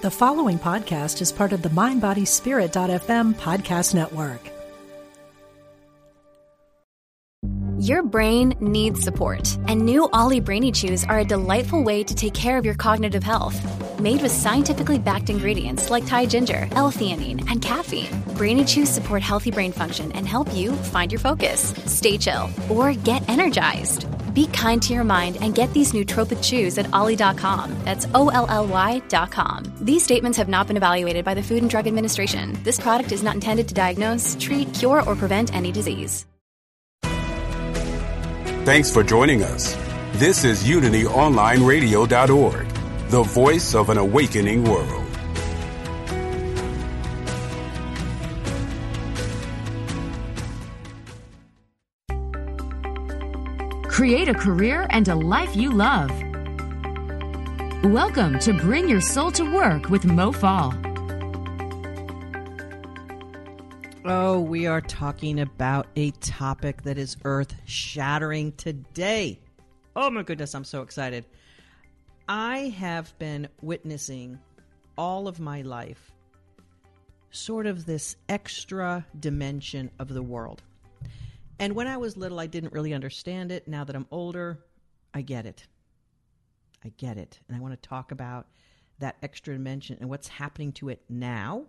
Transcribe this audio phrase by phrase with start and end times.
[0.00, 4.38] The following podcast is part of the MindBodySpirit.fm podcast network.
[7.80, 12.32] Your brain needs support, and new OLLY Brainy Chews are a delightful way to take
[12.32, 13.58] care of your cognitive health.
[13.98, 19.50] Made with scientifically backed ingredients like Thai ginger, L-theanine, and caffeine, Brainy Chews support healthy
[19.50, 24.06] brain function and help you find your focus, stay chill, or get energized.
[24.38, 27.76] Be kind to your mind and get these nootropic chews at olly.com.
[27.84, 29.64] That's O L L Y.com.
[29.80, 32.56] These statements have not been evaluated by the Food and Drug Administration.
[32.62, 36.24] This product is not intended to diagnose, treat, cure, or prevent any disease.
[38.64, 39.74] Thanks for joining us.
[40.12, 42.68] This is UnityOnlineRadio.org,
[43.10, 45.07] the voice of an awakening world.
[53.98, 56.08] Create a career and a life you love.
[57.82, 60.72] Welcome to Bring Your Soul to Work with Mo Fall.
[64.04, 69.40] Oh, we are talking about a topic that is earth shattering today.
[69.96, 71.26] Oh my goodness, I'm so excited.
[72.28, 74.38] I have been witnessing
[74.96, 76.12] all of my life
[77.32, 80.62] sort of this extra dimension of the world.
[81.58, 83.66] And when I was little, I didn't really understand it.
[83.66, 84.64] Now that I'm older,
[85.12, 85.66] I get it.
[86.84, 87.40] I get it.
[87.48, 88.46] And I want to talk about
[89.00, 91.64] that extra dimension and what's happening to it now.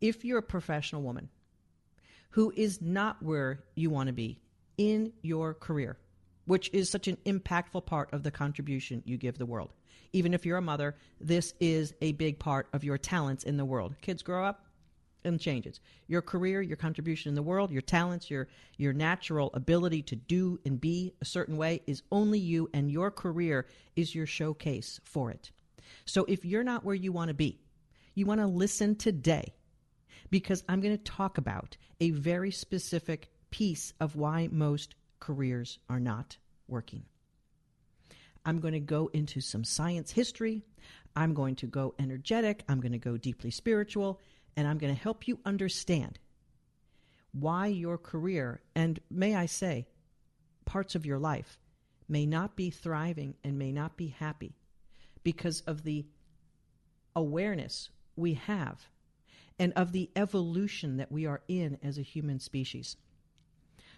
[0.00, 1.28] If you're a professional woman
[2.30, 4.40] who is not where you want to be
[4.76, 5.96] in your career,
[6.44, 9.70] which is such an impactful part of the contribution you give the world.
[10.12, 13.64] Even if you're a mother, this is a big part of your talents in the
[13.64, 13.94] world.
[14.00, 14.65] Kids grow up
[15.26, 15.80] and changes.
[16.06, 20.58] Your career, your contribution in the world, your talents, your your natural ability to do
[20.64, 23.66] and be a certain way is only you and your career
[23.96, 25.50] is your showcase for it.
[26.04, 27.58] So if you're not where you want to be,
[28.14, 29.54] you want to listen today
[30.30, 36.00] because I'm going to talk about a very specific piece of why most careers are
[36.00, 36.36] not
[36.68, 37.04] working.
[38.44, 40.62] I'm going to go into some science history.
[41.16, 42.62] I'm going to go energetic.
[42.68, 44.20] I'm going to go deeply spiritual.
[44.56, 46.18] And I'm going to help you understand
[47.32, 49.86] why your career, and may I say,
[50.64, 51.58] parts of your life,
[52.08, 54.56] may not be thriving and may not be happy
[55.22, 56.06] because of the
[57.14, 58.80] awareness we have
[59.58, 62.96] and of the evolution that we are in as a human species.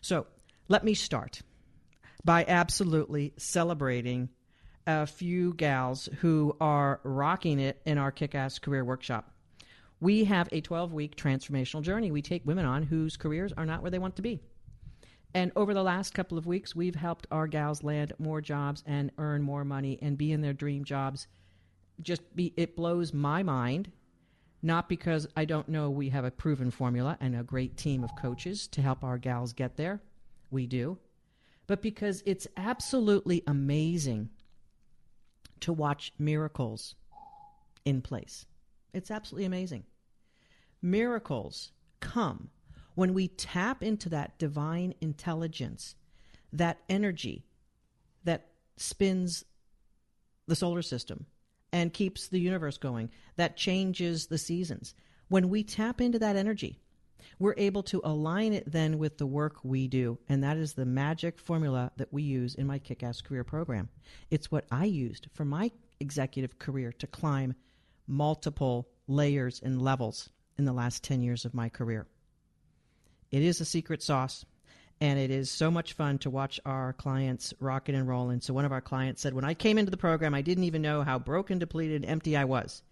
[0.00, 0.26] So,
[0.68, 1.42] let me start
[2.24, 4.28] by absolutely celebrating
[4.86, 9.30] a few gals who are rocking it in our kick ass career workshop.
[10.00, 13.82] We have a 12 week transformational journey we take women on whose careers are not
[13.82, 14.40] where they want to be.
[15.34, 19.10] And over the last couple of weeks, we've helped our gals land more jobs and
[19.18, 21.26] earn more money and be in their dream jobs.
[22.00, 23.90] Just be, it blows my mind,
[24.62, 28.10] not because I don't know we have a proven formula and a great team of
[28.16, 30.00] coaches to help our gals get there.
[30.50, 30.98] We do.
[31.66, 34.30] But because it's absolutely amazing
[35.60, 36.94] to watch miracles
[37.84, 38.46] in place.
[38.92, 39.84] It's absolutely amazing.
[40.80, 42.50] Miracles come
[42.94, 45.94] when we tap into that divine intelligence,
[46.52, 47.44] that energy
[48.24, 49.44] that spins
[50.48, 51.26] the solar system
[51.72, 54.94] and keeps the universe going, that changes the seasons.
[55.28, 56.80] When we tap into that energy,
[57.38, 60.18] we're able to align it then with the work we do.
[60.28, 63.88] And that is the magic formula that we use in my Kick Ass Career Program.
[64.30, 65.70] It's what I used for my
[66.00, 67.54] executive career to climb
[68.08, 72.06] multiple layers and levels in the last 10 years of my career.
[73.30, 74.44] It is a secret sauce,
[75.00, 78.30] and it is so much fun to watch our clients rock and roll.
[78.30, 80.64] And so, one of our clients said, When I came into the program, I didn't
[80.64, 82.82] even know how broken, depleted, empty I was.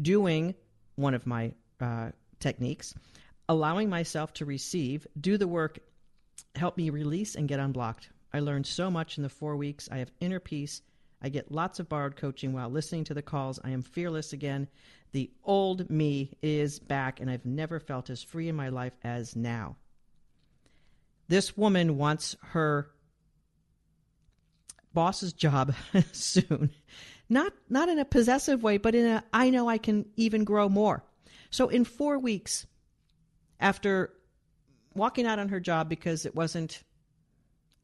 [0.00, 0.54] Doing
[0.96, 2.94] one of my uh, techniques,
[3.48, 5.78] allowing myself to receive, do the work,
[6.54, 8.10] help me release and get unblocked.
[8.32, 9.88] I learned so much in the four weeks.
[9.90, 10.82] I have inner peace
[11.22, 13.60] I get lots of borrowed coaching while listening to the calls.
[13.62, 14.68] I am fearless again.
[15.12, 19.36] The old me is back, and I've never felt as free in my life as
[19.36, 19.76] now.
[21.28, 22.90] This woman wants her
[24.92, 25.74] boss's job
[26.12, 26.70] soon.
[27.28, 30.68] Not not in a possessive way, but in a I know I can even grow
[30.68, 31.04] more.
[31.50, 32.66] So in 4 weeks
[33.60, 34.12] after
[34.94, 36.82] walking out on her job because it wasn't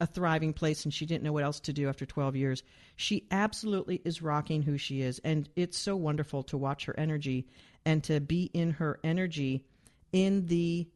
[0.01, 2.63] a thriving place and she didn't know what else to do after 12 years.
[2.97, 5.21] She absolutely is rocking who she is.
[5.21, 7.47] And it's so wonderful to watch her energy
[7.85, 9.65] and to be in her energy
[10.13, 10.87] in the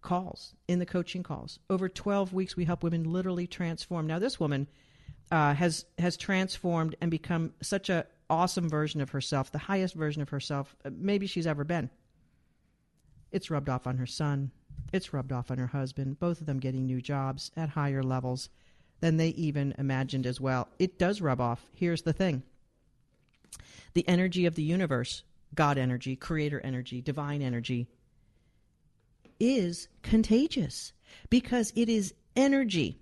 [0.00, 1.58] calls, in the coaching calls.
[1.70, 4.06] Over 12 weeks, we help women literally transform.
[4.06, 4.66] Now, this woman
[5.30, 10.22] uh, has has transformed and become such a awesome version of herself, the highest version
[10.22, 11.88] of herself uh, maybe she's ever been.
[13.30, 14.50] It's rubbed off on her son.
[14.92, 18.48] It's rubbed off on her husband, both of them getting new jobs at higher levels
[19.00, 20.68] than they even imagined as well.
[20.78, 21.66] It does rub off.
[21.74, 22.42] Here's the thing
[23.94, 25.22] the energy of the universe,
[25.54, 27.88] God energy, creator energy, divine energy,
[29.40, 30.92] is contagious
[31.28, 32.98] because it is energy.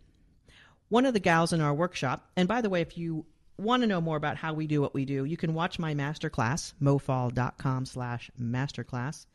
[0.89, 3.27] One of the gals in our workshop, and by the way, if you
[3.59, 5.95] want to know more about how we do what we do, you can watch my
[5.95, 9.27] masterclass, mofall.com slash masterclass.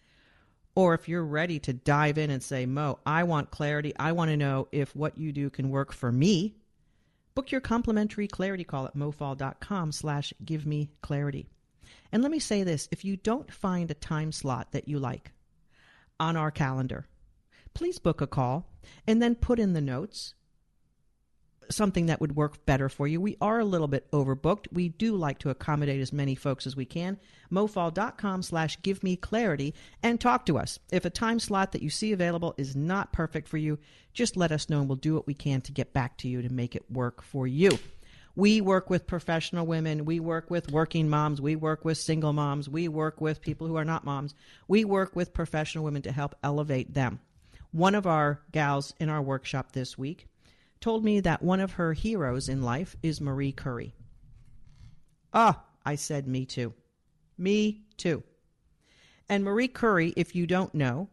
[0.75, 3.93] Or if you're ready to dive in and say, Mo, I want clarity.
[3.97, 6.55] I want to know if what you do can work for me.
[7.33, 11.47] Book your complimentary clarity call at mofall.com slash give me clarity.
[12.11, 15.31] And let me say this, if you don't find a time slot that you like
[16.19, 17.07] on our calendar,
[17.73, 18.69] please book a call
[19.07, 20.33] and then put in the notes
[21.71, 23.19] something that would work better for you.
[23.21, 24.67] We are a little bit overbooked.
[24.71, 27.17] We do like to accommodate as many folks as we can.
[27.51, 29.73] mofall.com slash give me clarity
[30.03, 30.79] and talk to us.
[30.91, 33.79] If a time slot that you see available is not perfect for you,
[34.13, 36.41] just let us know and we'll do what we can to get back to you
[36.41, 37.77] to make it work for you.
[38.35, 40.03] We work with professional women.
[40.03, 41.39] We work with working moms.
[41.39, 42.67] We work with single moms.
[42.67, 44.35] We work with people who are not moms.
[44.67, 47.21] We work with professional women to help elevate them.
[47.71, 50.27] One of our gals in our workshop this week
[50.79, 53.93] told me that one of her heroes in life is Marie Curie.
[55.33, 56.73] Ah, I said, me too.
[57.37, 58.23] Me too.
[59.27, 61.09] And Marie Curie, if you don't know,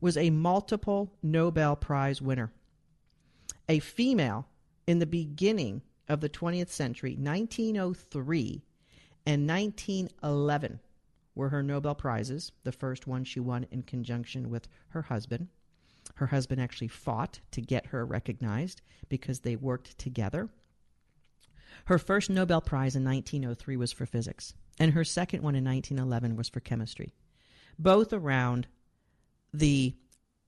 [0.00, 2.52] was a multiple Nobel Prize winner.
[3.68, 4.46] A female
[4.86, 8.62] in the beginning of the 20th century, 1903
[9.26, 10.80] and 1911
[11.34, 15.48] were her Nobel Prizes, the first one she won in conjunction with her husband.
[16.14, 20.48] Her husband actually fought to get her recognized because they worked together.
[21.86, 26.36] Her first Nobel Prize in 1903 was for physics, and her second one in 1911
[26.36, 27.14] was for chemistry,
[27.78, 28.66] both around
[29.52, 29.94] the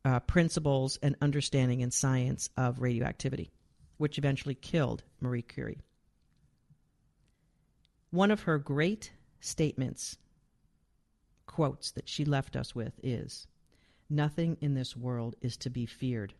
[0.05, 3.51] uh, principles and understanding and science of radioactivity,
[3.99, 5.81] which eventually killed Marie Curie.
[8.11, 10.19] One of her great statements,
[11.47, 13.47] quotes that she left us with is
[14.13, 16.35] Nothing in this world is to be feared,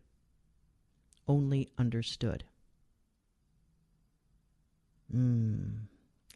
[1.27, 2.43] only understood.
[5.11, 5.87] Mm.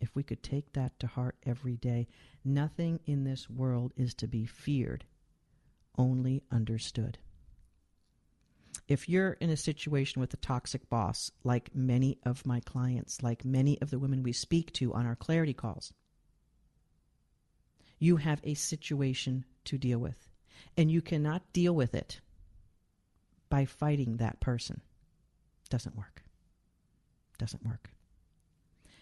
[0.02, 2.08] If we could take that to heart every day,
[2.44, 5.06] nothing in this world is to be feared,
[5.96, 7.20] only understood.
[8.88, 13.46] If you're in a situation with a toxic boss, like many of my clients, like
[13.46, 15.94] many of the women we speak to on our clarity calls,
[18.00, 20.27] you have a situation to deal with
[20.76, 22.20] and you cannot deal with it
[23.50, 24.82] by fighting that person.
[25.70, 26.24] Doesn't work.
[27.38, 27.90] Doesn't work.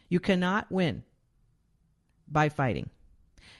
[0.09, 1.03] You cannot win
[2.27, 2.89] by fighting.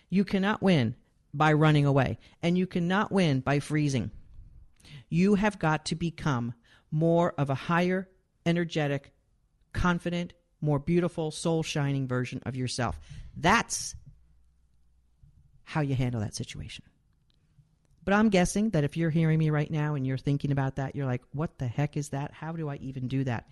[0.09, 0.95] You cannot win
[1.33, 2.19] by running away.
[2.42, 4.12] And you cannot win by freezing.
[5.09, 6.53] You have got to become
[6.92, 8.09] more of a higher,
[8.45, 9.12] energetic,
[9.74, 13.00] confident, more beautiful, soul shining version of yourself.
[13.36, 13.95] That's
[15.63, 16.86] how you handle that situation.
[18.06, 20.96] But I'm guessing that if you're hearing me right now and you're thinking about that,
[20.96, 22.31] you're like, what the heck is that?
[22.31, 23.50] How do I even do that?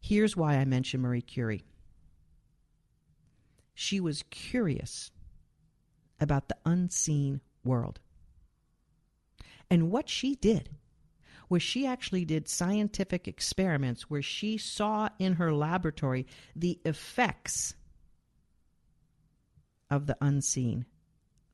[0.00, 1.64] Here's why I mention Marie Curie.
[3.74, 5.10] She was curious
[6.20, 7.98] about the unseen world.
[9.68, 10.70] And what she did
[11.48, 17.74] was she actually did scientific experiments where she saw in her laboratory the effects
[19.90, 20.86] of the unseen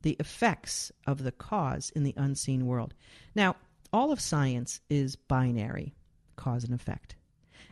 [0.03, 2.95] the effects of the cause in the unseen world.
[3.35, 3.57] Now,
[3.93, 5.95] all of science is binary,
[6.37, 7.17] cause and effect.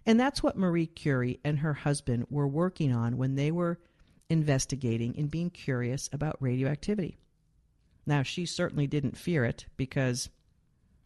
[0.06, 3.78] And that's what Marie Curie and her husband were working on when they were
[4.28, 7.18] investigating and being curious about radioactivity.
[8.06, 10.30] Now, she certainly didn't fear it because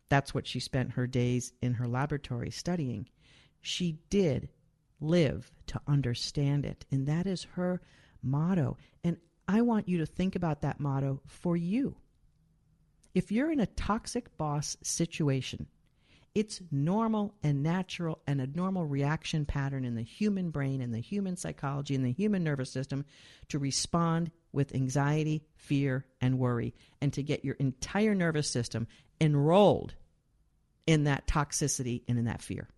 [0.09, 3.09] that's what she spent her days in her laboratory studying.
[3.61, 4.49] She did
[5.01, 7.81] live to understand it, and that is her
[8.23, 8.77] motto.
[9.03, 11.97] And I want you to think about that motto for you.
[13.15, 15.67] If you're in a toxic boss situation,
[16.35, 21.01] it's normal and natural and a normal reaction pattern in the human brain and the
[21.01, 23.05] human psychology and the human nervous system
[23.49, 28.89] to respond with anxiety, fear, and worry, and to get your entire nervous system
[29.21, 29.95] enrolled
[30.87, 32.69] in that toxicity and in that fear.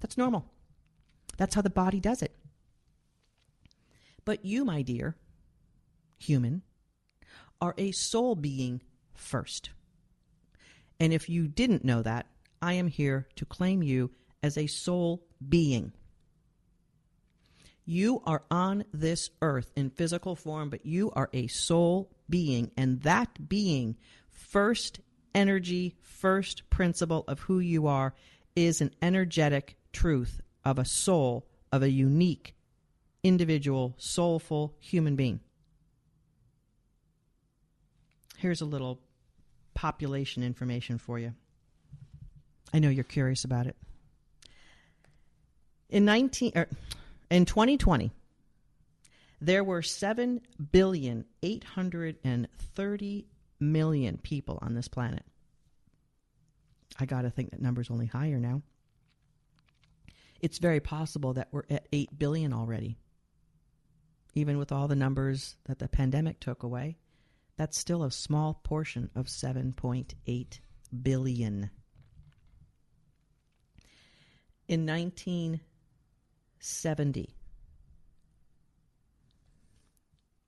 [0.00, 0.46] That's normal.
[1.36, 2.34] That's how the body does it.
[4.24, 5.16] But you, my dear,
[6.20, 6.62] human,
[7.60, 8.80] are a soul being
[9.14, 9.70] first.
[11.00, 12.26] And if you didn't know that,
[12.62, 14.10] I am here to claim you
[14.42, 15.92] as a soul being.
[17.84, 23.02] You are on this earth in physical form, but you are a soul being, and
[23.02, 23.96] that being,
[24.28, 25.00] first
[25.34, 28.14] energy, first principle of who you are,
[28.54, 32.54] is an energetic truth of a soul, of a unique,
[33.22, 35.40] individual, soulful human being.
[38.40, 38.98] Here's a little
[39.74, 41.34] population information for you.
[42.72, 43.76] I know you're curious about it.
[45.90, 46.66] In 19 er,
[47.30, 48.10] in 2020,
[49.42, 50.40] there were 7
[50.72, 53.26] billion 830
[53.60, 55.22] million people on this planet.
[56.98, 58.62] I got to think that number's only higher now.
[60.40, 62.96] It's very possible that we're at 8 billion already.
[64.34, 66.96] Even with all the numbers that the pandemic took away,
[67.60, 70.60] that's still a small portion of 7.8
[71.02, 71.70] billion.
[74.66, 77.34] In 1970,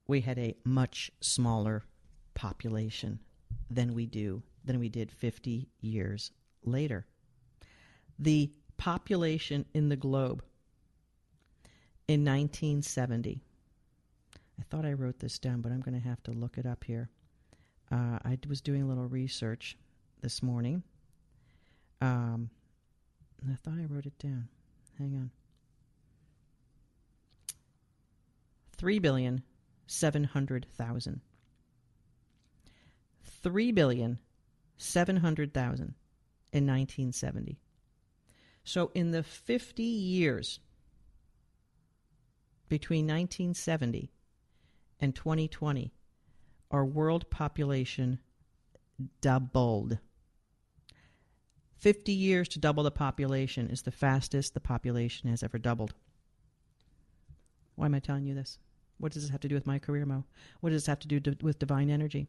[0.06, 1.84] we had a much smaller
[2.32, 3.18] population
[3.68, 6.30] than we do than we did 50 years
[6.64, 7.04] later.
[8.18, 10.42] The population in the globe
[12.08, 13.42] in 1970.
[14.58, 16.84] I thought I wrote this down, but I'm going to have to look it up
[16.84, 17.08] here.
[17.90, 19.76] Uh, I was doing a little research
[20.20, 20.82] this morning.
[22.00, 22.50] Um,
[23.50, 24.48] I thought I wrote it down.
[24.98, 25.30] Hang on.
[28.76, 29.42] Three billion
[29.86, 31.20] seven hundred thousand.
[33.42, 34.18] Three billion
[34.76, 35.94] seven hundred thousand
[36.52, 37.58] in 1970.
[38.64, 40.60] So in the 50 years
[42.68, 44.12] between 1970
[45.02, 45.92] and 2020,
[46.70, 48.20] our world population
[49.20, 49.98] doubled.
[51.78, 55.92] 50 years to double the population is the fastest the population has ever doubled.
[57.74, 58.58] Why am I telling you this?
[58.98, 60.24] What does this have to do with my career, Mo?
[60.60, 62.28] What does this have to do with divine energy?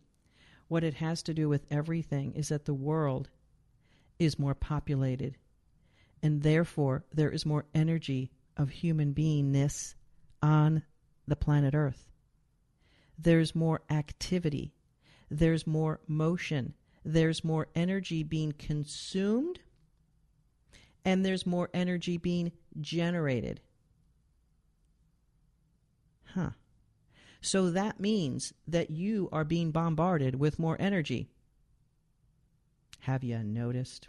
[0.68, 3.30] What it has to do with everything is that the world
[4.18, 5.38] is more populated,
[6.24, 9.94] and therefore there is more energy of human beingness
[10.42, 10.82] on
[11.28, 12.10] the planet Earth.
[13.18, 14.74] There's more activity,
[15.30, 16.74] there's more motion,
[17.06, 19.60] there's more energy being consumed,
[21.06, 22.52] and there's more energy being
[22.82, 23.62] generated.
[26.34, 26.52] Huh.
[27.42, 31.28] So that means that you are being bombarded with more energy.
[33.02, 34.08] Have you noticed?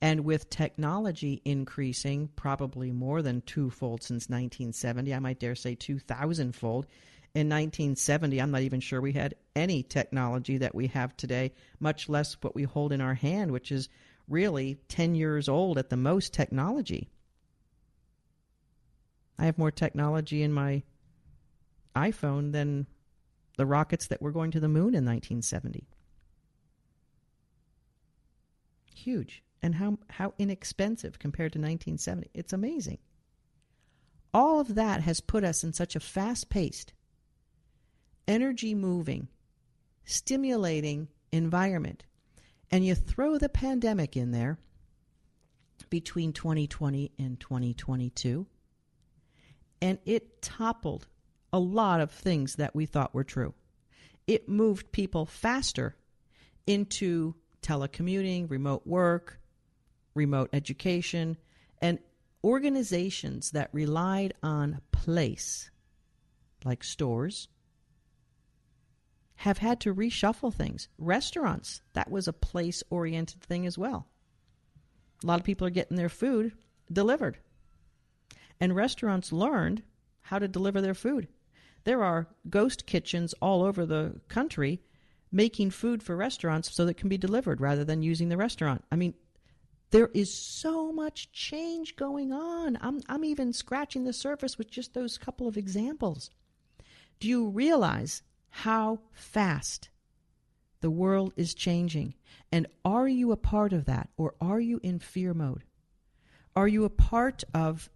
[0.00, 6.54] And with technology increasing probably more than twofold since 1970, I might dare say 2,000
[6.54, 6.86] fold,
[7.36, 12.08] in 1970, I'm not even sure we had any technology that we have today, much
[12.08, 13.90] less what we hold in our hand, which is
[14.26, 17.10] really 10 years old at the most technology.
[19.38, 20.82] I have more technology in my
[21.94, 22.86] iPhone than
[23.58, 25.86] the rockets that were going to the moon in 1970.
[28.94, 29.42] Huge.
[29.60, 32.30] And how, how inexpensive compared to 1970.
[32.32, 32.96] It's amazing.
[34.32, 36.94] All of that has put us in such a fast paced,
[38.28, 39.28] energy moving,
[40.04, 42.04] stimulating environment.
[42.70, 44.58] And you throw the pandemic in there
[45.88, 48.46] between 2020 and 2022,
[49.80, 51.06] and it toppled
[51.52, 53.54] a lot of things that we thought were true.
[54.26, 55.94] It moved people faster
[56.66, 59.40] into telecommuting, remote work,
[60.14, 61.36] remote education,
[61.80, 61.98] and
[62.42, 65.70] organizations that relied on place,
[66.64, 67.48] like stores,
[69.46, 70.88] have had to reshuffle things.
[70.98, 74.08] Restaurants, that was a place oriented thing as well.
[75.22, 76.52] A lot of people are getting their food
[76.92, 77.38] delivered.
[78.58, 79.84] And restaurants learned
[80.22, 81.28] how to deliver their food.
[81.84, 84.80] There are ghost kitchens all over the country
[85.30, 88.82] making food for restaurants so that it can be delivered rather than using the restaurant.
[88.90, 89.14] I mean,
[89.92, 92.78] there is so much change going on.
[92.80, 96.30] I'm, I'm even scratching the surface with just those couple of examples.
[97.20, 98.22] Do you realize
[98.56, 99.90] how fast
[100.80, 102.14] the world is changing?
[102.50, 105.62] And are you a part of that or are you in fear mode?
[106.54, 107.90] Are you a part of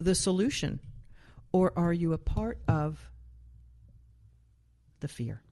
[0.00, 0.80] the solution
[1.52, 3.10] or are you a part of
[5.00, 5.42] the fear?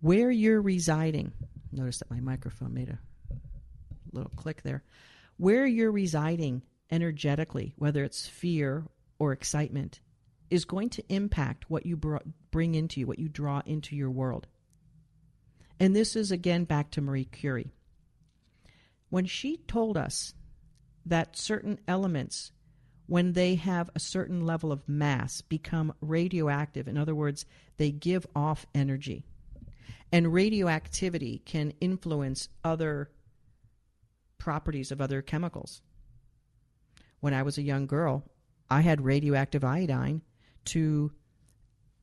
[0.00, 1.32] Where you're residing,
[1.70, 2.98] notice that my microphone made a
[4.10, 4.84] little click there.
[5.36, 8.84] Where you're residing energetically, whether it's fear
[9.18, 10.00] or excitement,
[10.54, 12.00] is going to impact what you
[12.50, 14.46] bring into you, what you draw into your world.
[15.80, 17.72] And this is again back to Marie Curie.
[19.10, 20.34] When she told us
[21.06, 22.52] that certain elements
[23.06, 26.88] when they have a certain level of mass, become radioactive.
[26.88, 27.44] In other words,
[27.76, 29.26] they give off energy.
[30.10, 33.10] And radioactivity can influence other
[34.38, 35.82] properties of other chemicals.
[37.20, 38.24] When I was a young girl,
[38.70, 40.22] I had radioactive iodine
[40.66, 41.12] to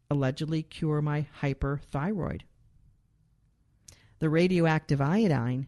[0.10, 2.42] allegedly cure my hyperthyroid.
[4.20, 5.68] The radioactive iodine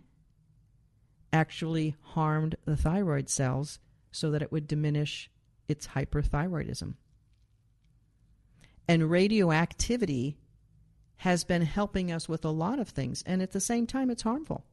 [1.31, 3.79] actually harmed the thyroid cells
[4.11, 5.29] so that it would diminish
[5.67, 6.93] its hyperthyroidism.
[8.87, 10.37] And radioactivity
[11.17, 14.23] has been helping us with a lot of things, and at the same time, it's
[14.23, 14.65] harmful.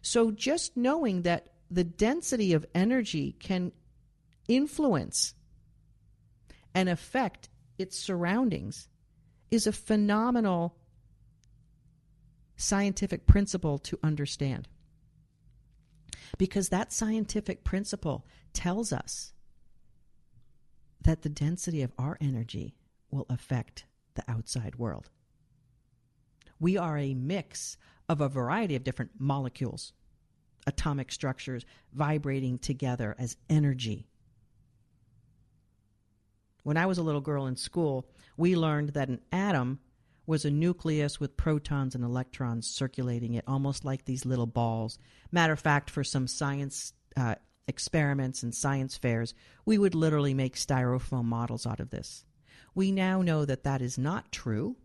[0.00, 3.72] So, just knowing that the density of energy can
[4.46, 5.34] influence
[6.78, 8.86] and affect its surroundings
[9.50, 10.76] is a phenomenal
[12.56, 14.68] scientific principle to understand
[16.38, 19.32] because that scientific principle tells us
[21.00, 22.76] that the density of our energy
[23.10, 25.10] will affect the outside world.
[26.60, 27.76] We are a mix
[28.08, 29.94] of a variety of different molecules,
[30.64, 34.07] atomic structures vibrating together as energy.
[36.62, 39.80] When I was a little girl in school, we learned that an atom
[40.26, 44.98] was a nucleus with protons and electrons circulating it, almost like these little balls.
[45.32, 47.36] Matter of fact, for some science uh,
[47.66, 49.34] experiments and science fairs,
[49.64, 52.24] we would literally make styrofoam models out of this.
[52.74, 54.76] We now know that that is not true,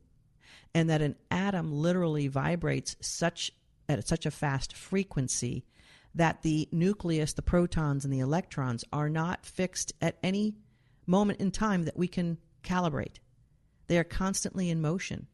[0.74, 3.52] and that an atom literally vibrates such
[3.90, 5.66] at such a fast frequency
[6.16, 10.56] that the nucleus, the protons, and the electrons are not fixed at any
[11.06, 13.18] moment in time that we can calibrate.
[13.88, 15.28] They are constantly in motion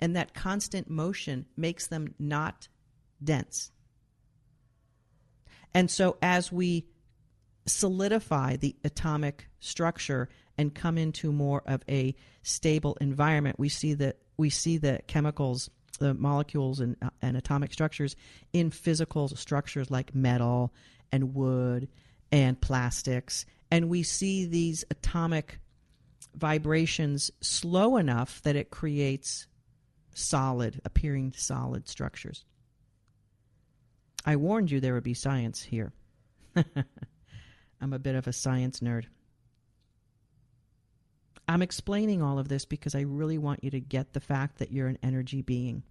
[0.00, 2.68] and that constant motion makes them not
[3.22, 3.70] dense.
[5.74, 6.86] And so, as we
[7.66, 14.18] solidify the atomic structure and come into more of a stable environment, we see that
[14.36, 15.68] we see the chemicals,
[15.98, 18.16] the molecules, and, and atomic structures
[18.52, 20.72] in physical structures like metal
[21.12, 21.88] and wood
[22.30, 25.60] and plastics, and we see these atomic
[26.34, 29.46] vibrations slow enough that it creates
[30.14, 32.44] solid, appearing solid structures.
[34.24, 35.92] I warned you there would be science here.
[37.80, 39.04] I'm a bit of a science nerd.
[41.46, 44.70] I'm explaining all of this because I really want you to get the fact that
[44.70, 45.82] you're an energy being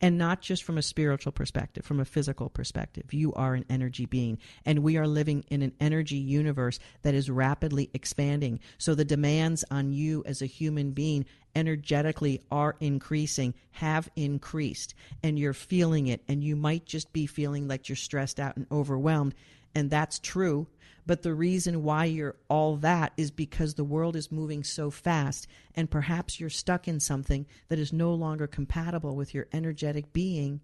[0.00, 3.12] and not just from a spiritual perspective, from a physical perspective.
[3.12, 7.30] You are an energy being, and we are living in an energy universe that is
[7.30, 8.60] rapidly expanding.
[8.78, 11.26] So the demands on you as a human being
[11.56, 16.22] energetically are increasing, have increased, and you're feeling it.
[16.28, 19.34] And you might just be feeling like you're stressed out and overwhelmed.
[19.74, 20.66] And that's true.
[21.06, 25.46] But the reason why you're all that is because the world is moving so fast,
[25.74, 30.60] and perhaps you're stuck in something that is no longer compatible with your energetic being.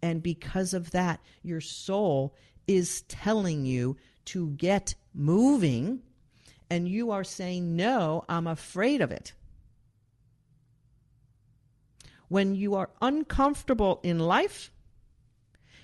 [0.00, 2.34] And because of that, your soul
[2.68, 6.02] is telling you to get moving,
[6.70, 9.32] and you are saying, No, I'm afraid of it.
[12.28, 14.70] When you are uncomfortable in life,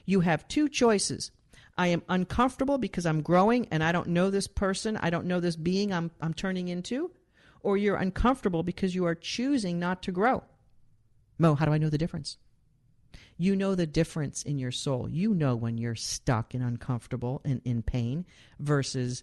[0.07, 1.33] you have two choices
[1.79, 5.38] I am uncomfortable because I'm growing and I don't know this person, I don't know
[5.38, 7.12] this being I'm, I'm turning into,
[7.62, 10.43] or you're uncomfortable because you are choosing not to grow.
[11.38, 12.37] Mo, how do I know the difference?
[13.37, 15.09] You know the difference in your soul.
[15.09, 18.27] You know when you're stuck and uncomfortable and in pain
[18.59, 19.23] versus,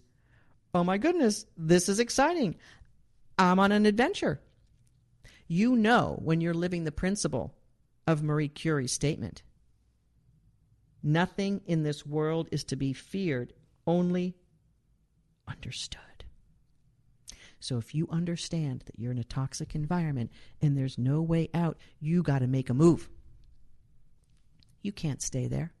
[0.74, 2.56] oh my goodness, this is exciting.
[3.38, 4.40] I'm on an adventure.
[5.46, 7.54] You know when you're living the principle
[8.06, 9.42] of Marie Curie's statement
[11.06, 13.52] Nothing in this world is to be feared,
[13.86, 14.34] only
[15.46, 16.00] understood.
[17.60, 21.78] So if you understand that you're in a toxic environment and there's no way out,
[22.00, 23.08] you got to make a move.
[24.82, 25.72] You can't stay there.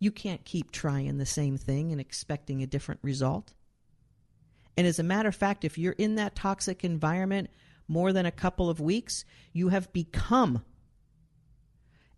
[0.00, 3.54] You can't keep trying the same thing and expecting a different result.
[4.76, 7.48] And as a matter of fact, if you're in that toxic environment
[7.86, 10.64] more than a couple of weeks, you have become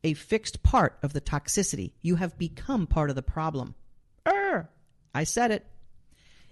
[0.06, 1.90] a fixed part of the toxicity.
[2.00, 3.74] You have become part of the problem.
[4.24, 4.70] Err,
[5.12, 5.66] I said it.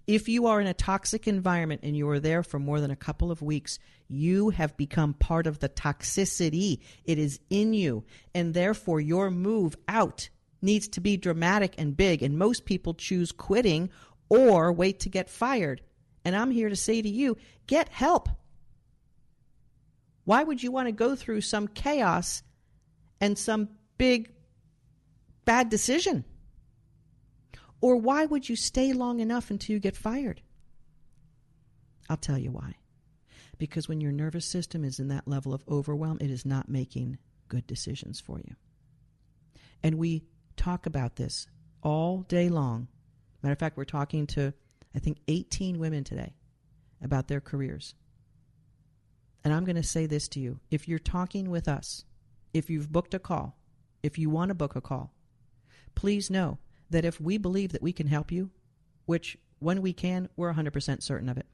[0.06, 2.96] If you are in a toxic environment and you are there for more than a
[2.96, 6.80] couple of weeks, you have become part of the toxicity.
[7.04, 8.04] It is in you.
[8.34, 10.28] And therefore, your move out
[10.60, 12.22] needs to be dramatic and big.
[12.22, 13.88] And most people choose quitting
[14.28, 15.80] or wait to get fired.
[16.24, 17.36] And I'm here to say to you
[17.68, 18.28] get help.
[20.24, 22.42] Why would you want to go through some chaos
[23.24, 24.30] and some big
[25.46, 26.26] bad decision.
[27.80, 30.42] Or why would you stay long enough until you get fired?
[32.10, 32.74] I'll tell you why.
[33.56, 37.16] Because when your nervous system is in that level of overwhelm, it is not making
[37.48, 38.56] good decisions for you.
[39.82, 40.24] And we
[40.58, 41.46] talk about this
[41.82, 42.88] all day long.
[43.42, 44.52] Matter of fact, we're talking to,
[44.94, 46.34] I think, 18 women today
[47.02, 47.94] about their careers.
[49.44, 50.60] And I'm going to say this to you.
[50.70, 52.04] If you're talking with us,
[52.54, 53.58] if you've booked a call,
[54.02, 55.12] if you want to book a call,
[55.94, 58.50] please know that if we believe that we can help you,
[59.04, 61.46] which when we can, we're 100% certain of it,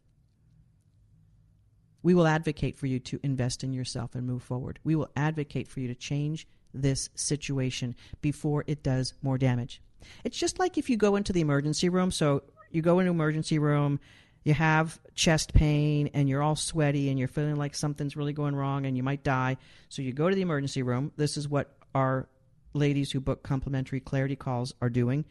[2.02, 4.78] we will advocate for you to invest in yourself and move forward.
[4.84, 9.82] We will advocate for you to change this situation before it does more damage.
[10.24, 12.10] It's just like if you go into the emergency room.
[12.10, 14.00] So you go into emergency room,
[14.42, 18.56] you have chest pain and you're all sweaty and you're feeling like something's really going
[18.56, 19.56] wrong and you might die.
[19.88, 21.12] So you go to the emergency room.
[21.16, 22.28] This is what our
[22.72, 25.24] ladies who book complimentary clarity calls are doing.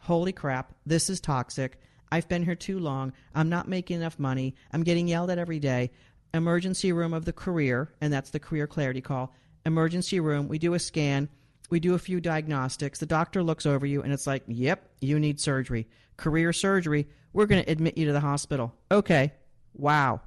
[0.00, 1.78] Holy crap, this is toxic.
[2.10, 3.12] I've been here too long.
[3.34, 4.54] I'm not making enough money.
[4.72, 5.90] I'm getting yelled at every day
[6.34, 9.34] emergency room of the career, and that's the career clarity call.
[9.64, 11.28] Emergency room, we do a scan,
[11.70, 12.98] we do a few diagnostics.
[12.98, 15.88] The doctor looks over you, and it's like, yep, you need surgery.
[16.16, 18.74] Career surgery, we're going to admit you to the hospital.
[18.90, 19.32] Okay,
[19.74, 20.20] wow.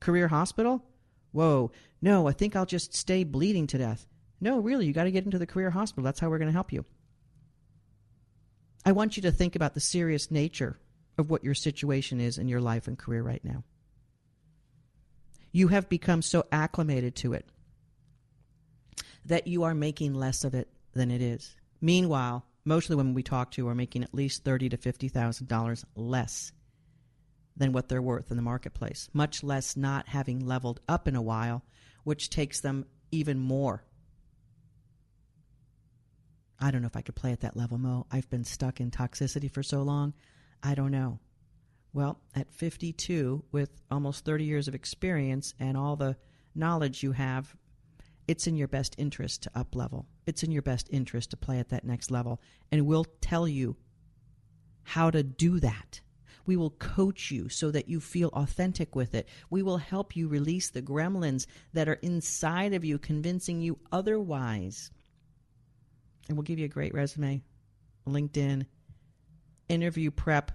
[0.00, 0.84] Career hospital?
[1.32, 4.06] Whoa, no, I think I'll just stay bleeding to death.
[4.40, 6.04] No, really, you got to get into the career hospital.
[6.04, 6.84] That's how we're going to help you.
[8.84, 10.78] I want you to think about the serious nature
[11.18, 13.64] of what your situation is in your life and career right now
[15.56, 17.46] you have become so acclimated to it
[19.24, 21.56] that you are making less of it than it is.
[21.80, 25.08] Meanwhile, most of the women we talk to are making at least thirty to fifty
[25.08, 26.52] thousand dollars less
[27.56, 31.22] than what they're worth in the marketplace, much less not having leveled up in a
[31.22, 31.62] while,
[32.04, 33.82] which takes them even more.
[36.60, 38.06] I don't know if I could play at that level, Mo.
[38.10, 40.14] I've been stuck in toxicity for so long.
[40.62, 41.18] I don't know.
[41.92, 46.16] Well, at 52, with almost 30 years of experience and all the
[46.54, 47.56] knowledge you have,
[48.28, 50.06] it's in your best interest to up level.
[50.26, 52.40] It's in your best interest to play at that next level.
[52.72, 53.76] And we'll tell you
[54.82, 56.00] how to do that.
[56.44, 59.28] We will coach you so that you feel authentic with it.
[59.50, 64.90] We will help you release the gremlins that are inside of you, convincing you otherwise.
[66.28, 67.42] And we'll give you a great resume,
[68.06, 68.66] LinkedIn,
[69.68, 70.52] interview prep,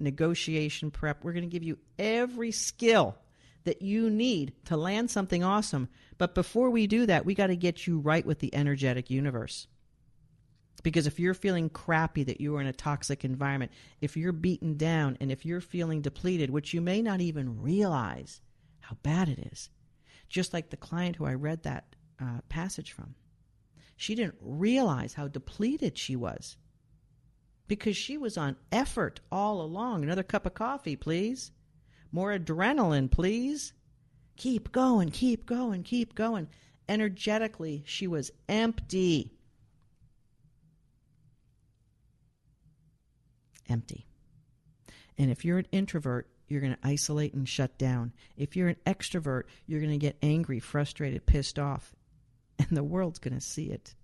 [0.00, 1.22] negotiation prep.
[1.22, 3.16] We're going to give you every skill
[3.64, 5.88] that you need to land something awesome.
[6.18, 9.66] But before we do that, we got to get you right with the energetic universe.
[10.82, 14.76] Because if you're feeling crappy that you are in a toxic environment, if you're beaten
[14.76, 18.40] down, and if you're feeling depleted, which you may not even realize
[18.80, 19.68] how bad it is,
[20.28, 23.14] just like the client who I read that uh, passage from,
[23.96, 26.56] she didn't realize how depleted she was
[27.68, 30.02] because she was on effort all along.
[30.02, 31.52] Another cup of coffee, please.
[32.12, 33.72] More adrenaline, please.
[34.36, 36.48] Keep going, keep going, keep going.
[36.88, 39.32] Energetically, she was empty.
[43.68, 44.06] Empty.
[45.18, 48.12] And if you're an introvert, you're going to isolate and shut down.
[48.36, 51.94] If you're an extrovert, you're going to get angry, frustrated, pissed off.
[52.58, 53.94] And the world's going to see it.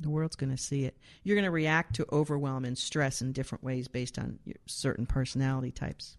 [0.00, 0.96] The world's going to see it.
[1.22, 5.70] You're going to react to overwhelm and stress in different ways based on certain personality
[5.70, 6.16] types.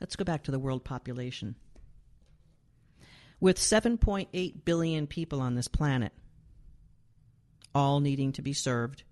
[0.00, 1.56] Let's go back to the world population.
[3.40, 6.12] With 7.8 billion people on this planet,
[7.74, 9.04] all needing to be served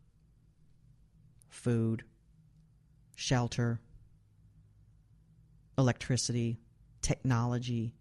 [1.49, 2.05] food,
[3.15, 3.81] shelter,
[5.79, 6.59] electricity,
[7.03, 7.95] technology,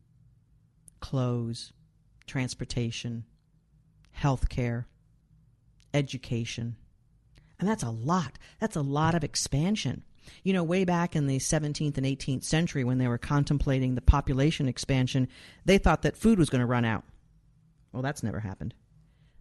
[1.00, 1.72] clothes,
[2.26, 3.24] transportation,
[4.18, 4.86] healthcare,
[5.94, 6.76] education.
[7.60, 8.38] And that's a lot.
[8.60, 10.04] That's a lot of expansion.
[10.44, 14.02] You know, way back in the 17th and 18th century, when they were contemplating the
[14.02, 15.28] population expansion,
[15.66, 17.04] they thought that food was going to run out.
[17.92, 18.74] Well, that's never happened.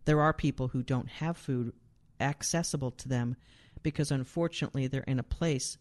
[0.04, 1.72] There are people who don't have food
[2.20, 3.36] accessible to them
[3.82, 5.78] because, unfortunately, they're in a place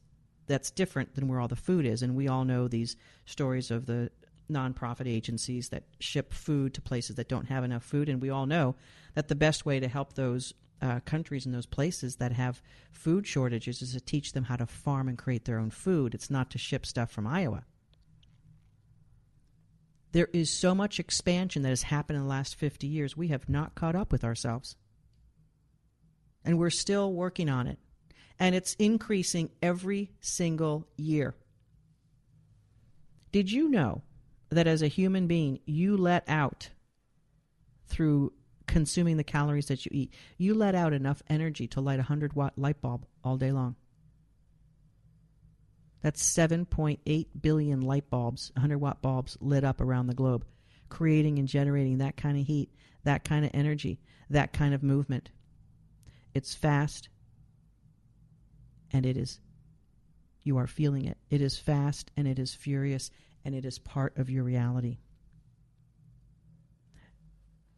[0.47, 2.01] that's different than where all the food is.
[2.01, 4.09] And we all know these stories of the
[4.51, 8.09] nonprofit agencies that ship food to places that don't have enough food.
[8.09, 8.75] And we all know
[9.15, 13.25] that the best way to help those uh, countries and those places that have food
[13.25, 16.13] shortages is to teach them how to farm and create their own food.
[16.13, 17.63] It's not to ship stuff from Iowa.
[20.11, 23.15] There is so much expansion that has happened in the last 50 years.
[23.15, 24.75] We have not caught up with ourselves.
[26.43, 27.79] And we're still working on it.
[28.37, 31.33] And it's increasing every single year.
[33.31, 34.03] Did you know
[34.49, 36.69] that as a human being, you let out
[37.87, 38.33] through
[38.73, 40.11] consuming the calories that you eat.
[40.39, 43.75] You let out enough energy to light a 100 watt light bulb all day long.
[46.01, 50.43] That's 7.8 billion light bulbs, 100 watt bulbs lit up around the globe,
[50.89, 52.71] creating and generating that kind of heat,
[53.03, 53.99] that kind of energy,
[54.31, 55.29] that kind of movement.
[56.33, 57.09] It's fast
[58.91, 59.39] and it is,
[60.41, 61.19] you are feeling it.
[61.29, 63.11] It is fast and it is furious
[63.45, 64.97] and it is part of your reality.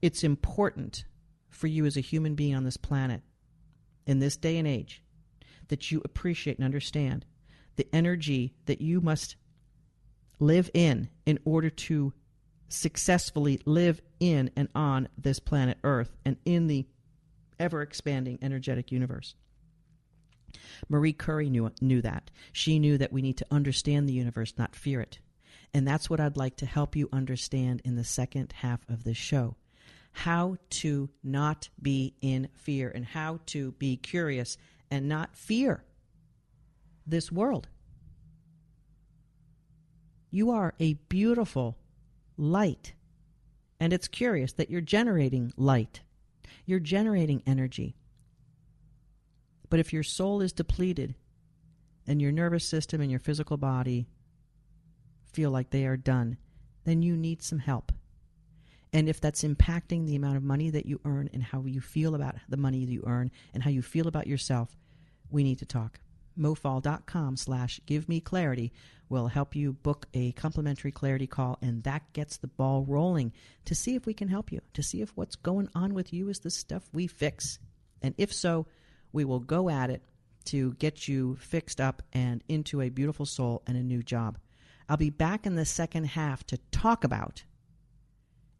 [0.05, 1.03] It's important
[1.49, 3.23] for you as a human being on this planet
[4.05, 5.01] in this day and age
[5.69, 7.25] that you appreciate and understand
[7.75, 9.35] the energy that you must
[10.39, 12.13] live in in order to
[12.69, 16.85] successfully live in and on this planet Earth and in the
[17.59, 19.33] ever expanding energetic universe.
[20.87, 22.29] Marie Curie knew, knew that.
[22.51, 25.17] She knew that we need to understand the universe, not fear it.
[25.73, 29.17] And that's what I'd like to help you understand in the second half of this
[29.17, 29.55] show
[30.15, 34.57] how to not be in fear and how to be curious
[34.89, 35.83] and not fear
[37.05, 37.67] this world.
[40.31, 41.77] You are a beautiful
[42.37, 42.93] light.
[43.77, 45.99] And it's curious that you're generating light,
[46.65, 47.97] you're generating energy.
[49.69, 51.15] But if your soul is depleted
[52.07, 54.07] and your nervous system and your physical body
[55.33, 56.37] feel like they are done,
[56.85, 57.91] then you need some help.
[58.95, 62.15] And if that's impacting the amount of money that you earn and how you feel
[62.15, 64.77] about the money that you earn and how you feel about yourself,
[65.29, 65.99] we need to talk.
[66.39, 68.71] Mofall.com slash give me clarity
[69.09, 73.33] will help you book a complimentary clarity call and that gets the ball rolling
[73.65, 76.29] to see if we can help you to see if what's going on with you
[76.29, 77.59] is the stuff we fix.
[78.01, 78.65] And if so
[79.11, 80.03] we will go at it
[80.45, 84.37] to get you fixed up and into a beautiful soul and a new job.
[84.87, 87.43] I'll be back in the second half to talk about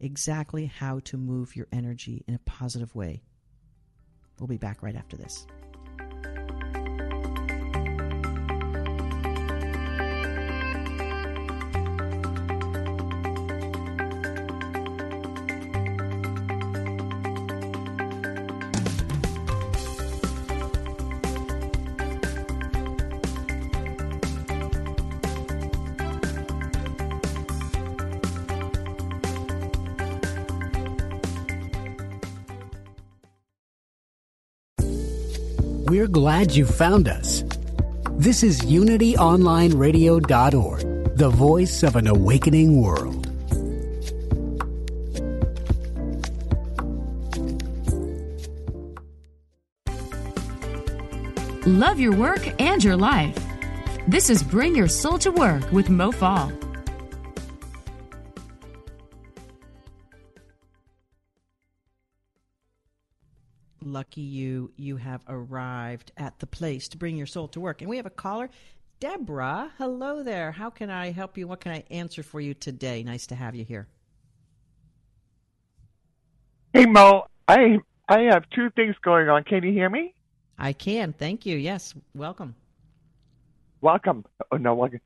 [0.00, 3.22] exactly how to move your energy in a positive way.
[4.38, 5.46] We'll be back right after this
[36.26, 37.44] glad you found us.
[38.18, 43.28] This is UnityOnlineRadio.org, the voice of an awakening world.
[51.64, 53.38] Love your work and your life.
[54.08, 56.50] This is Bring Your Soul to Work with Mo Fall.
[63.96, 67.80] Lucky you, you have arrived at the place to bring your soul to work.
[67.80, 68.50] And we have a caller,
[69.00, 69.72] Deborah.
[69.78, 70.52] Hello there.
[70.52, 71.48] How can I help you?
[71.48, 73.02] What can I answer for you today?
[73.02, 73.88] Nice to have you here.
[76.74, 79.44] Hey Mo, I I have two things going on.
[79.44, 80.12] Can you hear me?
[80.58, 81.14] I can.
[81.14, 81.56] Thank you.
[81.56, 81.94] Yes.
[82.14, 82.54] Welcome.
[83.80, 84.26] Welcome.
[84.52, 85.00] Oh no, welcome.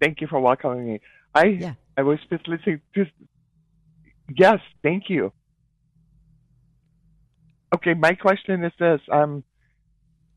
[0.00, 1.00] Thank you for welcoming me.
[1.32, 1.74] I Yeah.
[1.96, 2.80] I was just listening.
[2.92, 3.12] Just
[4.36, 5.32] yes, thank you.
[7.74, 9.44] Okay, my question is this: I'm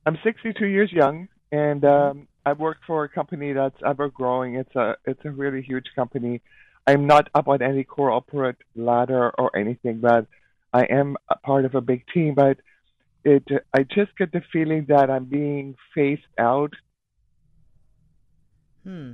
[0.06, 4.56] I'm 62 years young, and um, I work for a company that's ever growing.
[4.56, 6.42] It's a it's a really huge company.
[6.88, 10.28] I'm not up on any corporate ladder or anything, but
[10.72, 12.36] I am a part of a big team.
[12.36, 12.60] But
[13.24, 13.44] it
[13.74, 16.74] I just get the feeling that I'm being phased out.
[18.84, 19.14] Hmm.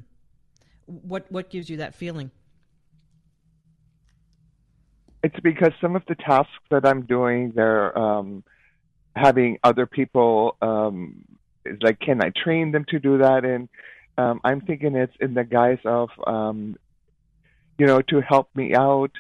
[0.86, 2.32] What what gives you that feeling?
[5.24, 8.44] It's because some of the tasks that I'm doing, they're um,
[9.16, 10.58] having other people.
[10.62, 11.24] Um,
[11.66, 13.46] it's like, can I train them to do that?
[13.46, 13.70] And
[14.18, 16.76] um, I'm thinking it's in the guise of, um,
[17.78, 19.12] you know, to help me out,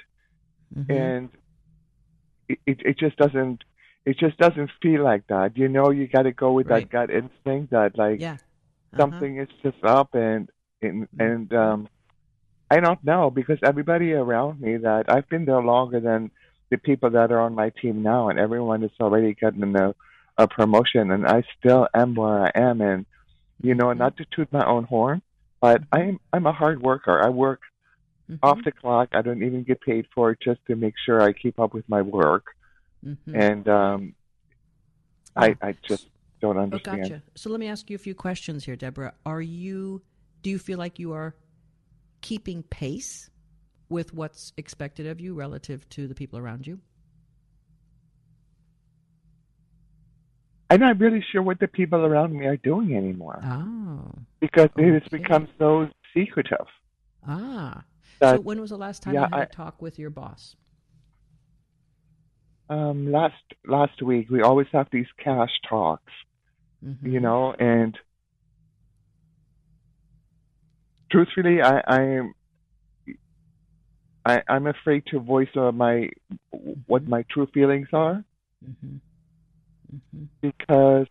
[0.75, 0.89] Mhm.
[0.89, 1.29] and
[2.47, 3.63] it, it it just doesn't.
[4.05, 5.57] It just doesn't feel like that.
[5.57, 6.89] You know, you got to go with Right.
[6.89, 8.33] that gut instinct that like yeah.
[8.33, 9.01] Uh-huh.
[9.01, 10.49] something is just up and
[10.81, 11.87] and and um
[12.71, 16.31] I don't know because everybody around me that I've been there longer than
[16.69, 19.93] the people that are on my team now and everyone is already getting a,
[20.37, 23.05] a promotion and I still am where I am and
[23.61, 25.21] you know not to toot my own horn
[25.59, 27.61] but I'm I'm a hard worker I work
[28.29, 28.39] Mhm.
[28.41, 31.33] off the clock I don't even get paid for it just to make sure I
[31.33, 32.45] keep up with my work
[33.05, 33.35] Mhm.
[33.45, 34.15] and um
[35.35, 36.07] I I just
[36.41, 36.71] don't understand.
[36.71, 37.23] Oh, understand gotcha.
[37.35, 39.13] So let me ask you a few questions here, Deborah.
[39.25, 40.01] Are you?
[40.41, 41.35] Do you feel like you are
[42.21, 43.29] keeping pace
[43.89, 46.79] with what's expected of you relative to the people around you?
[50.69, 53.41] I'm not really sure what the people around me are doing anymore.
[53.43, 54.09] Oh.
[54.39, 54.87] Because okay.
[54.87, 56.65] it has become so secretive.
[57.27, 57.83] Ah.
[58.19, 60.11] That, so when was the last time yeah, you had I, a talk with your
[60.11, 60.55] boss?
[62.69, 63.33] Um, last
[63.67, 66.13] last week we always have these cash talks.
[66.85, 67.05] Mm-hmm.
[67.05, 67.97] You know, and
[71.11, 72.33] truthfully, I, I'm
[74.25, 76.09] I, I'm afraid to voice uh, my
[76.87, 78.23] what my true feelings are
[78.63, 78.99] Mhm.
[79.91, 80.27] Mhm.
[80.41, 81.07] because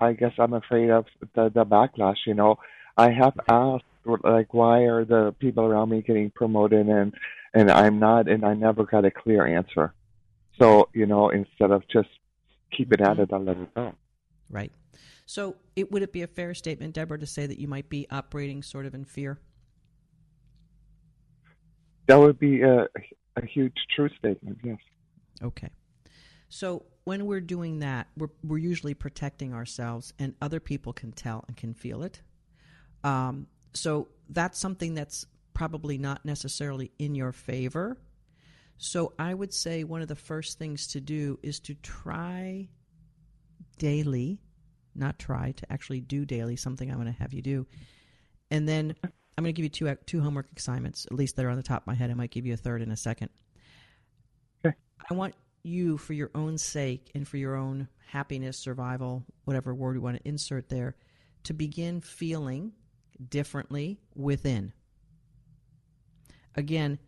[0.00, 2.26] I guess I'm afraid of the the backlash.
[2.26, 2.58] You know,
[2.96, 3.84] I have asked
[4.24, 7.14] like why are the people around me getting promoted and
[7.52, 9.92] and I'm not, and I never got a clear answer.
[10.58, 12.08] So you know, instead of just
[12.74, 13.94] keep it at it, I let it go.
[14.48, 14.72] Right.
[15.30, 18.04] So, it would it be a fair statement, Deborah, to say that you might be
[18.10, 19.38] operating sort of in fear?
[22.08, 22.88] That would be a
[23.36, 24.58] a huge true statement.
[24.64, 24.78] Yes.
[25.40, 25.70] Okay.
[26.48, 31.44] So when we're doing that, we're we're usually protecting ourselves, and other people can tell
[31.46, 32.22] and can feel it.
[33.04, 37.98] Um, so that's something that's probably not necessarily in your favor.
[38.78, 42.68] So I would say one of the first things to do is to try
[43.78, 44.40] daily,
[44.94, 47.66] not try to actually do daily something I'm going to have you do,
[48.50, 51.06] and then I'm going to give you two two homework assignments.
[51.06, 52.10] At least that are on the top of my head.
[52.10, 53.30] I might give you a third in a second.
[54.64, 59.96] I want you, for your own sake and for your own happiness, survival, whatever word
[59.96, 60.96] you want to insert there,
[61.44, 62.72] to begin feeling
[63.28, 64.72] differently within.
[66.54, 66.98] Again,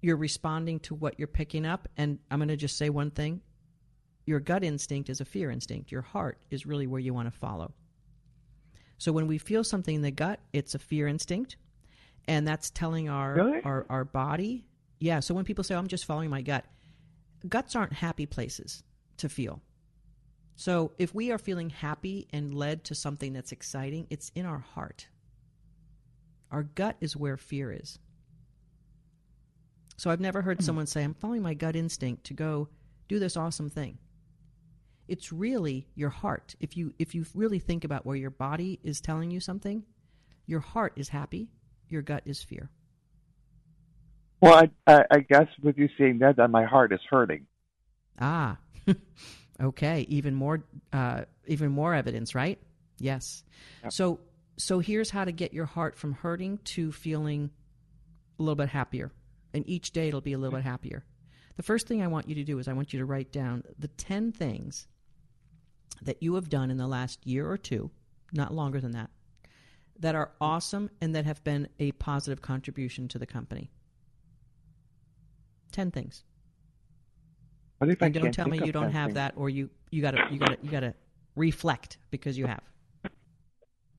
[0.00, 3.40] you're responding to what you're picking up, and I'm going to just say one thing.
[4.28, 5.90] Your gut instinct is a fear instinct.
[5.90, 7.72] Your heart is really where you want to follow.
[8.98, 11.56] So when we feel something in the gut, it's a fear instinct,
[12.26, 13.62] and that's telling our Really?
[13.62, 14.66] our, our body.
[15.00, 15.20] Yeah.
[15.20, 16.66] So when people say, oh, "I'm just following my gut,"
[17.48, 18.82] guts aren't happy places
[19.16, 19.62] to feel.
[20.56, 24.58] So if we are feeling happy and led to something that's exciting, it's in our
[24.58, 25.08] heart.
[26.50, 27.98] Our gut is where fear is.
[29.96, 30.64] So I've never heard hmm.
[30.64, 32.68] someone say, I'm following my gut instinct to go
[33.08, 33.96] do this awesome thing.
[35.08, 36.54] It's really your heart.
[36.60, 39.84] If you if you really think about where your body is telling you something,
[40.46, 41.48] your heart is happy,
[41.88, 42.70] your gut is fear.
[44.40, 47.46] Well, I, I, I guess with you saying that, that my heart is hurting.
[48.20, 48.58] Ah,
[49.60, 50.06] okay.
[50.08, 52.58] Even more, uh, even more evidence, right?
[53.00, 53.42] Yes.
[53.90, 54.20] So,
[54.56, 57.50] so here's how to get your heart from hurting to feeling
[58.38, 59.10] a little bit happier,
[59.54, 61.04] and each day it'll be a little bit happier.
[61.56, 63.64] The first thing I want you to do is I want you to write down
[63.78, 64.86] the ten things
[66.02, 67.90] that you have done in the last year or two,
[68.32, 69.10] not longer than that,
[69.98, 73.70] that are awesome and that have been a positive contribution to the company.
[75.72, 76.24] Ten things
[77.78, 80.38] What if I don't tell me you don't have that or you you gotta you
[80.38, 80.94] gotta you gotta
[81.36, 82.62] reflect because you have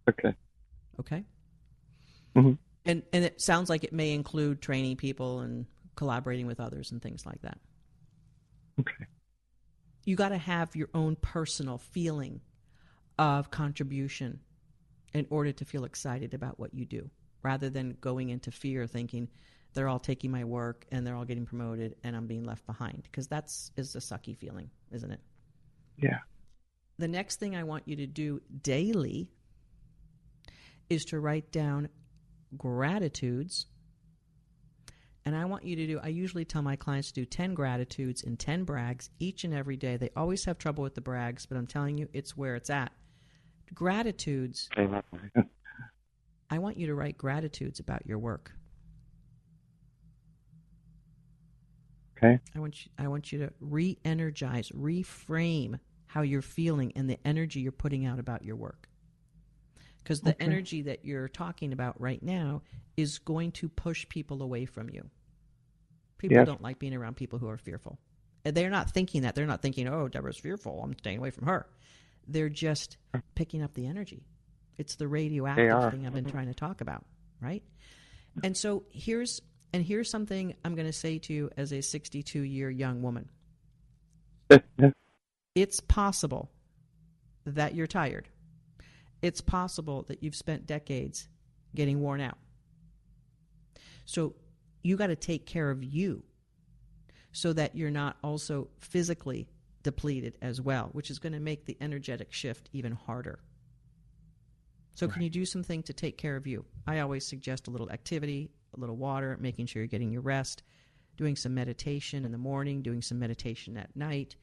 [0.09, 0.33] Okay.
[0.99, 1.23] okay
[2.35, 2.57] Mhm.
[2.85, 7.01] and and it sounds like it may include training people and collaborating with others and
[7.01, 7.59] things like that
[8.79, 9.05] Okay.
[10.05, 12.41] You got to have your own personal feeling
[13.17, 14.39] of contribution
[15.13, 17.09] in order to feel excited about what you do
[17.43, 19.27] rather than going into fear thinking
[19.73, 23.03] they're all taking my work and they're all getting promoted and I'm being left behind
[23.03, 25.19] because that's is a sucky feeling isn't it
[25.97, 26.19] Yeah.
[26.97, 29.29] the next thing I want you to do daily
[30.89, 31.89] is to write down
[32.57, 33.67] gratitudes.
[35.29, 38.23] And I want you to do, I usually tell my clients to do 10 gratitudes
[38.23, 39.95] and 10 brags each and every day.
[39.95, 42.91] They always have trouble with the brags, but I'm telling you, it's where it's at.
[43.71, 44.69] Gratitudes.
[46.49, 48.53] I want you to write gratitudes about your work.
[52.17, 52.39] Okay.
[52.55, 57.59] I want you, I want you to re-energize, reframe how you're feeling and the energy
[57.59, 58.89] you're putting out about your work.
[59.99, 60.45] Because the Okay.
[60.45, 62.63] energy that you're talking about right now
[62.97, 65.07] is going to push people away from you.
[66.19, 66.45] People Yes.
[66.45, 67.97] don't like being around people who are fearful.
[68.45, 69.33] And they're not thinking that.
[69.33, 70.81] They're not thinking, "Oh, Deborah's fearful.
[70.83, 71.67] I'm staying away from her."
[72.27, 72.97] They're just
[73.35, 74.23] picking up the energy.
[74.77, 76.31] It's the radioactive thing I've been mm-hmm.
[76.31, 77.05] trying to talk about,
[77.41, 77.63] right?
[78.43, 79.41] And so here's
[79.73, 83.29] and here's something I'm going to say to you as a 62 year young woman.
[85.55, 86.51] It's possible
[87.45, 88.29] that you're tired.
[89.21, 91.27] It's possible that you've spent decades
[91.75, 92.37] getting worn out.
[94.05, 94.35] So
[94.81, 96.23] you got to take care of you
[97.31, 99.47] so that you're not also physically
[99.83, 103.39] depleted as well, which is going to make the energetic shift even harder.
[104.95, 106.65] So, can you do something to take care of you?
[106.85, 110.63] I always suggest a little activity, a little water, making sure you're getting your rest,
[111.15, 114.35] doing some meditation in the morning, doing some meditation at night,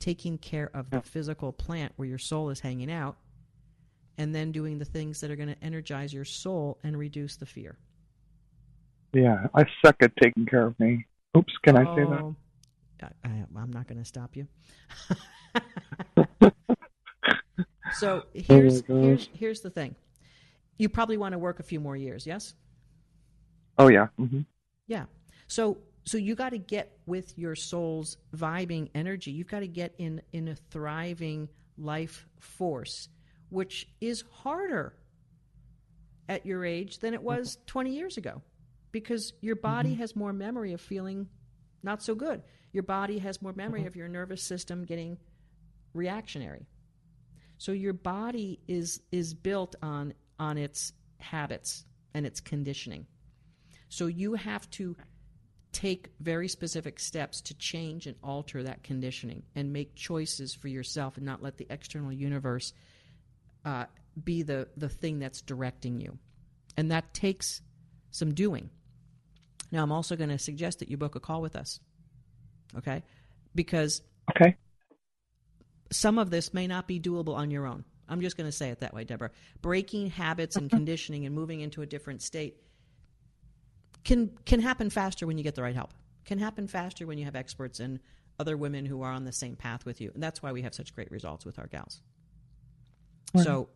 [0.00, 3.18] taking care of the physical plant where your soul is hanging out,
[4.18, 7.46] and then doing the things that are going to energize your soul and reduce the
[7.46, 7.78] fear.
[9.12, 11.06] Yeah, I suck at taking care of me.
[11.36, 12.24] Oops, can I say that?
[12.24, 12.36] Oh,
[13.02, 14.46] I, I, I'm not going to stop you.
[17.92, 19.94] so here's, Oh here's here's the thing.
[20.78, 22.54] You probably want to work a few more years, yes?
[23.78, 24.08] Oh yeah.
[24.16, 24.40] hmm
[24.86, 25.04] Yeah.
[25.48, 29.30] So so you got to get with your soul's vibing energy.
[29.32, 31.48] You've got to get in in a thriving
[31.78, 33.08] life force,
[33.50, 34.94] which is harder
[36.28, 38.42] at your age than it was 20 years ago
[38.92, 41.28] because your body has more memory of feeling
[41.82, 42.42] not so good.
[42.72, 45.18] Your body has more memory of your nervous system getting
[45.94, 46.66] reactionary.
[47.58, 51.84] So your body is is built on on its habits
[52.14, 53.06] and its conditioning.
[53.88, 54.96] So you have to
[55.72, 61.16] take very specific steps to change and alter that conditioning and make choices for yourself
[61.16, 62.72] and not let the external universe
[63.64, 63.84] uh,
[64.22, 66.18] be the, the thing that's directing you.
[66.76, 67.60] And that takes
[68.10, 68.70] some doing.
[69.72, 71.80] Now, I'm also going to suggest that you book a call with us.
[72.76, 73.02] Okay?
[73.54, 74.56] Because Okay.
[75.90, 77.84] some of this may not be doable on your own.
[78.08, 79.30] I'm just going to say it that way, Deborah.
[79.62, 80.76] Breaking habits and mm-hmm.
[80.76, 82.56] conditioning and moving into a different state
[84.02, 85.92] can can happen faster when you get the right help.
[86.24, 88.00] Can happen faster when you have experts and
[88.38, 90.10] other women who are on the same path with you.
[90.14, 92.00] And that's why we have such great results with our gals.
[93.36, 93.68] So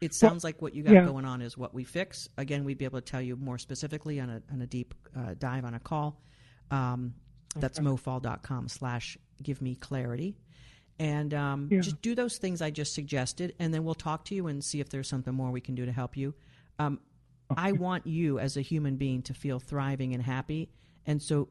[0.00, 1.04] it sounds like what you got yeah.
[1.04, 2.28] going on is what we fix.
[2.36, 5.34] Again, we'd be able to tell you more specifically on a, on a deep uh,
[5.38, 6.20] dive on a call.
[6.70, 7.14] Um,
[7.54, 10.36] that's mofall.com slash give me clarity.
[10.98, 11.80] And um, Yeah.
[11.80, 14.80] just do those things I just suggested, and then we'll talk to you and see
[14.80, 16.34] if there's something more we can do to help you.
[16.78, 17.00] Um,
[17.56, 20.68] I want you as a human being to feel thriving and happy.
[21.06, 21.48] And so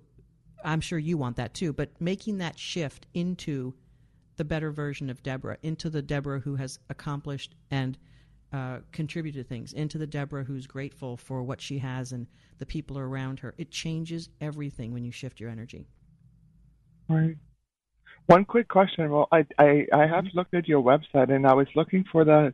[0.64, 1.74] I'm sure you want that too.
[1.74, 3.74] But making that shift into
[4.36, 7.98] the better version of Deborah, into the Deborah who has accomplished and
[8.56, 12.26] uh, contributed to things, into the Deborah who's grateful for what she has and
[12.58, 13.54] the people around her.
[13.58, 15.90] It changes everything when you shift your energy.
[17.10, 17.36] Right.
[18.28, 19.12] One quick question.
[19.12, 22.54] Well, I, I, I have looked at your website and I was looking for the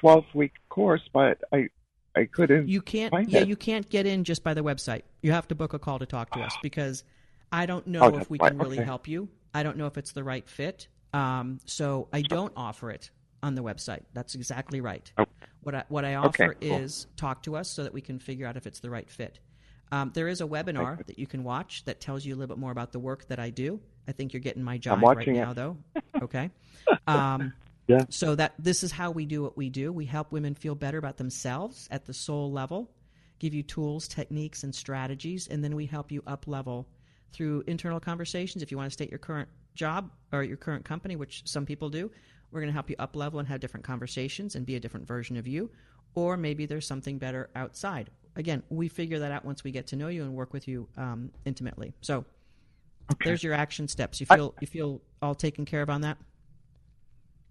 [0.00, 1.68] 12 week course, but I,
[2.14, 2.68] I couldn't.
[2.68, 3.48] You can't, find yeah, it.
[3.48, 5.02] you can't get in just by the website.
[5.22, 7.04] You have to book a call to talk to us because
[7.50, 8.50] I don't know Oh, if we fine.
[8.50, 8.84] can really Okay.
[8.84, 9.30] help you.
[9.54, 10.88] I don't know if it's the right fit.
[11.14, 13.10] Um, so I don't offer it
[13.42, 14.02] on the website.
[14.12, 15.10] That's exactly right.
[15.18, 15.30] Okay.
[15.68, 16.78] What I, what I Okay, offer cool.
[16.78, 19.38] is talk to us so that we can figure out if it's the right fit.
[19.92, 22.58] Um, there is a webinar that you can watch that tells you a little bit
[22.58, 23.78] more about the work that I do.
[24.06, 25.34] I think you're getting my job right it.
[25.34, 25.76] now, though.
[26.22, 26.50] Okay.
[27.06, 27.52] Um,
[27.86, 28.06] Yeah.
[28.08, 29.92] So that this is how we do what we do.
[29.92, 32.90] We help women feel better about themselves at the soul level,
[33.38, 36.88] give you tools, techniques, and strategies, and then we help you up level
[37.34, 38.62] through internal conversations.
[38.62, 41.88] If you want to state your current job or your current company, which some people
[41.88, 42.10] do,
[42.50, 45.06] we're going to help you up level and have different conversations and be a different
[45.06, 45.70] version of you.
[46.14, 48.10] Or maybe there's something better outside.
[48.36, 50.88] Again, we figure that out once we get to know you and work with you
[50.96, 51.92] um, intimately.
[52.00, 52.24] So
[53.24, 54.20] there's your action steps.
[54.20, 56.18] You feel you feel all taken care of on that.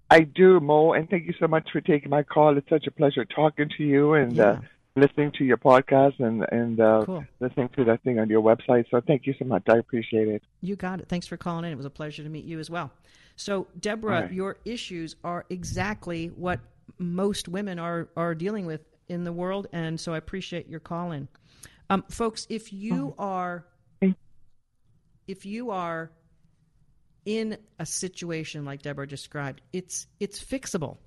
[0.10, 2.58] I do, Mo, and thank you so much for taking my call.
[2.58, 4.58] It's such a pleasure talking to you and uh,
[4.98, 7.26] listening to your podcast and and uh, Cool.
[7.40, 8.86] listening to that thing on your website.
[8.92, 9.64] So thank you so much.
[9.70, 10.44] I appreciate it.
[10.62, 11.08] You got it.
[11.08, 11.72] Thanks for calling in.
[11.72, 12.92] It was a pleasure to meet you as well.
[13.36, 14.34] So, Deborah, right.
[14.34, 16.60] your issues are exactly what
[16.98, 21.12] most women are are dealing with in the world, and so I appreciate your call
[21.12, 21.28] in.
[21.90, 23.66] Um, folks, if you are
[25.28, 26.12] if you are
[27.26, 30.98] in a situation like Deborah described, it's it's fixable.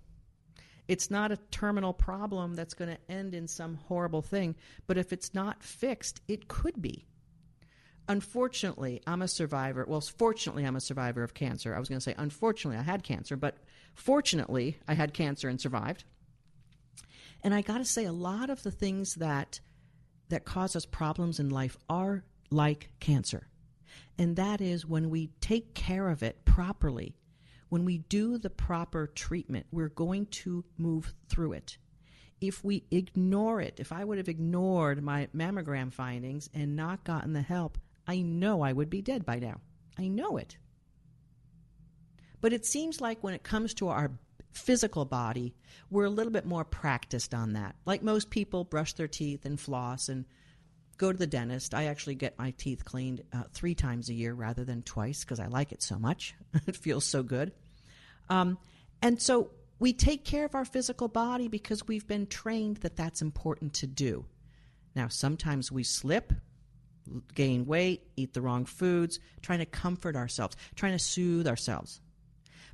[0.90, 4.56] It's not a terminal problem that's going to end in some horrible thing,
[4.88, 7.06] but if it's not fixed, it could be.
[8.08, 9.84] Unfortunately, I'm a survivor.
[9.86, 11.76] Well, fortunately, I'm a survivor of cancer.
[11.76, 13.58] I was going to say, unfortunately, I had cancer, but
[13.94, 16.02] fortunately, I had cancer and survived.
[17.44, 19.60] And I got to say, a lot of the things that
[20.28, 23.46] that cause us problems in life are like cancer.
[24.18, 27.14] And that is when we take care of it properly,
[27.70, 31.78] when we do the proper treatment, we're going to move through it.
[32.40, 37.32] If we ignore it, if I would have ignored my mammogram findings and not gotten
[37.32, 39.60] the help, I know I would be dead by now.
[39.98, 40.56] I know it.
[42.40, 44.10] But it seems like when it comes to our
[44.52, 45.54] physical body,
[45.90, 47.76] we're a little bit more practiced on that.
[47.86, 50.24] Like most people brush their teeth and floss and
[51.00, 51.72] go to the dentist.
[51.72, 55.40] I actually get my teeth cleaned uh, three times a year rather than twice because
[55.40, 56.34] I like it so much.
[56.66, 57.52] it feels so good.
[58.28, 58.58] Um,
[59.00, 63.22] and so we take care of our physical body because we've been trained that that's
[63.22, 64.26] important to do.
[64.94, 66.34] Now, sometimes we slip,
[67.34, 72.02] gain weight, eat the wrong foods, trying to comfort ourselves, trying to soothe ourselves.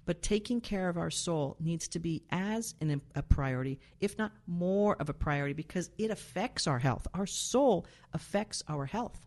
[0.06, 4.32] But taking care of our soul needs to be as an, a priority, if not
[4.46, 7.08] more of a priority, because it affects our health.
[7.12, 9.26] Our soul affects our health.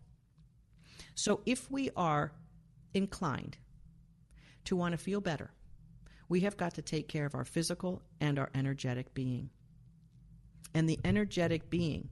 [1.14, 2.32] So if we are
[2.94, 3.58] inclined
[4.64, 5.50] to want to feel better,
[6.30, 9.50] we have got to take care of our physical and our energetic being.
[10.72, 12.08] And the energetic being,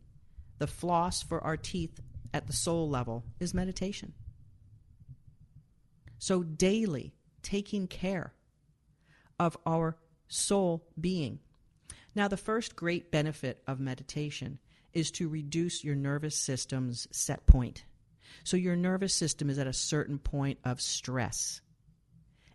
[0.58, 2.00] the floss for our teeth
[2.34, 4.12] at the soul level, is meditation.
[6.18, 8.34] So, daily taking care
[9.39, 9.97] of our
[10.28, 11.39] soul being.
[12.14, 14.59] Now, the first great benefit of meditation
[14.93, 17.84] is to reduce your nervous system's set point.
[18.45, 21.61] So, your nervous system is at a certain point of stress.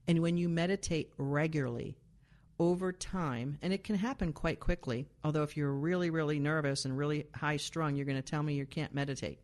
[0.07, 1.97] And when you meditate regularly,
[2.59, 6.97] over time, and it can happen quite quickly, although if you're really, really nervous and
[6.97, 9.39] really high strung, you're going to tell me you can't meditate.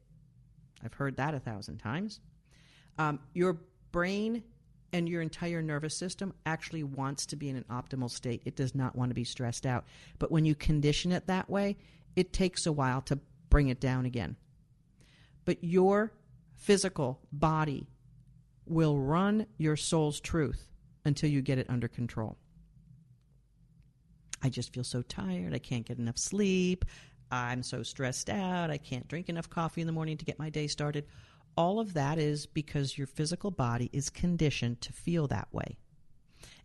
[0.83, 2.19] I've heard that a thousand times.
[2.97, 3.59] Um, your
[3.91, 4.43] brain
[4.91, 8.41] and your entire nervous system actually wants to be in an optimal state.
[8.45, 9.85] It does not want to be stressed out.
[10.17, 11.77] But when you condition it that way,
[12.15, 13.19] it takes a while to
[13.49, 14.35] bring it down again.
[15.45, 16.13] But your
[16.55, 17.87] physical body
[18.65, 20.67] will run your soul's truth
[21.05, 22.37] until you get it under control.
[24.41, 25.53] I just feel so tired.
[25.53, 26.85] I can't get enough sleep.
[27.31, 28.71] I'm so stressed out.
[28.71, 31.05] I can't drink enough coffee in the morning to get my day started.
[31.59, 35.75] All of that is because your physical body is conditioned to feel that way.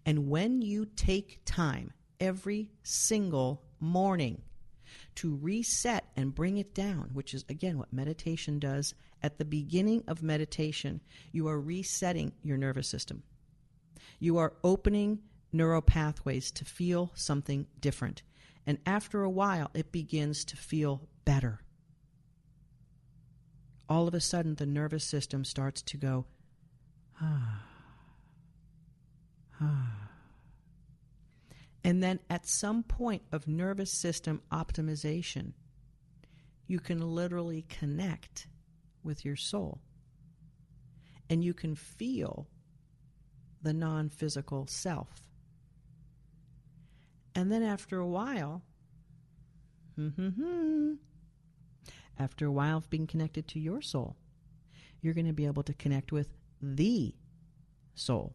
[0.07, 4.43] And when you take time every single morning
[5.17, 10.05] to reset and bring it down, which is again what meditation does, at the beginning
[10.07, 11.01] of meditation,
[11.33, 13.25] you are resetting your nervous system.
[14.21, 15.19] You are opening
[15.53, 18.23] neural pathways to feel something different.
[18.65, 21.64] And after a while, it begins to feel better
[23.89, 26.27] all of a sudden the nervous system starts to go,
[27.21, 27.63] ah,
[29.61, 30.05] ah.
[31.85, 35.53] And then at some point of nervous system optimization,
[36.67, 38.47] you can literally connect
[39.03, 39.81] with your soul.
[41.29, 42.49] And you can feel
[43.63, 45.29] the non physical self.
[47.35, 48.63] And then after a while,
[49.97, 50.93] hmm, hmm, hmm,
[52.19, 54.17] after a while of being connected to your soul,
[55.01, 56.29] you're going to be able to connect with
[56.61, 57.15] the
[57.95, 58.35] soul,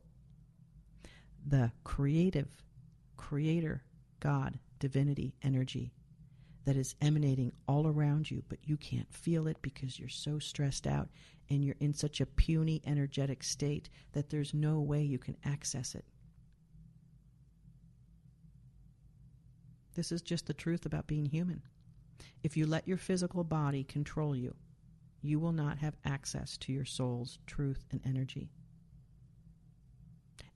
[1.45, 2.49] the creative,
[3.17, 3.83] creator,
[4.19, 5.91] God, divinity, energy
[6.65, 10.85] that is emanating all around you, but you can't feel it because you're so stressed
[10.85, 11.09] out
[11.49, 15.95] and you're in such a puny energetic state that there's no way you can access
[15.95, 16.05] it.
[19.95, 21.61] This is just the truth about being human.
[22.43, 24.55] If you let your physical body control you,
[25.21, 28.49] you will not have access to your soul's truth and energy.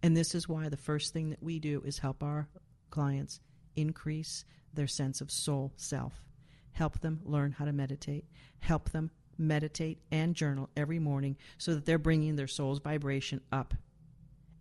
[0.01, 2.47] And this is why the first thing that we do is help our
[2.89, 3.39] clients
[3.75, 6.23] increase their sense of soul self,
[6.71, 8.25] help them learn how to meditate,
[8.59, 13.73] help them meditate and journal every morning so that they're bringing their soul's vibration up.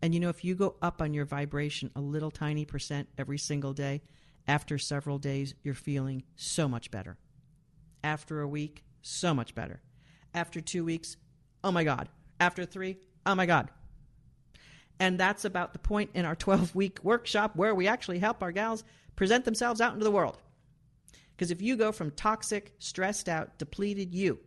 [0.01, 3.39] And you know, if you go up on your vibration a little tiny percent every
[3.39, 4.03] single day,
[4.47, 7.17] after several days, you're feeling so much better.
[8.03, 9.81] After a week, so much better.
[10.35, 11.17] After two weeks,
[11.63, 12.09] oh my God.
[12.41, 13.71] After three, oh my God.
[14.99, 18.53] And that's about the point in our 12 week workshop where we actually help our
[18.53, 18.85] gals
[19.15, 20.39] present themselves out into the world.
[21.37, 24.39] Because if you go from toxic, stressed out, depleted you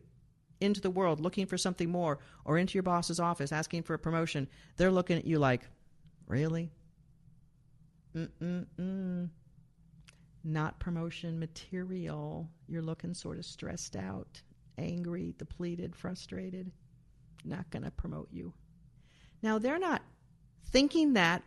[0.62, 4.00] into the world looking for something more, or into your boss's office asking for a
[4.00, 5.62] promotion, they're looking at you like,
[6.28, 6.72] really?
[8.16, 9.30] Mm-mm-mm
[10.46, 12.50] not promotion material.
[12.68, 14.42] You're looking sort of stressed out,
[14.78, 16.72] angry, depleted, frustrated.
[17.44, 18.54] Not going to promote you.
[19.42, 20.02] Now, they're not
[20.72, 21.44] thinking that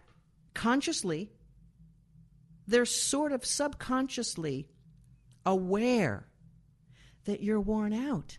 [0.54, 1.30] consciously,
[2.66, 4.68] they're sort of subconsciously
[5.46, 6.26] aware
[7.24, 8.38] that you're worn out,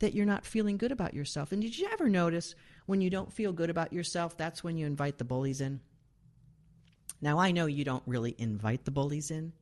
[0.00, 1.52] that you're not feeling good about yourself.
[1.52, 2.54] And did you ever notice
[2.86, 5.80] when you don't feel good about yourself, that's when you invite the bullies in?
[7.22, 9.52] Now, I know you don't really invite the bullies in,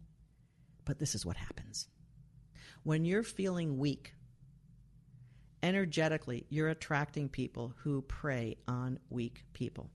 [0.87, 1.89] but this is what happens.
[2.85, 4.15] When you're feeling weak,
[5.63, 9.91] energetically, you're attracting people who prey on weak people.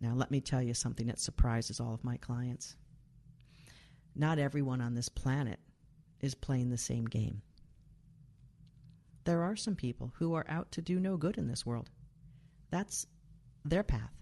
[0.00, 2.76] Now, let me tell you something that surprises all of my clients.
[4.14, 5.58] Not everyone on this planet
[6.20, 7.42] is playing the same game.
[9.24, 11.90] There are some people who are out to do no good in this world.
[12.70, 13.06] That's
[13.64, 14.19] their path.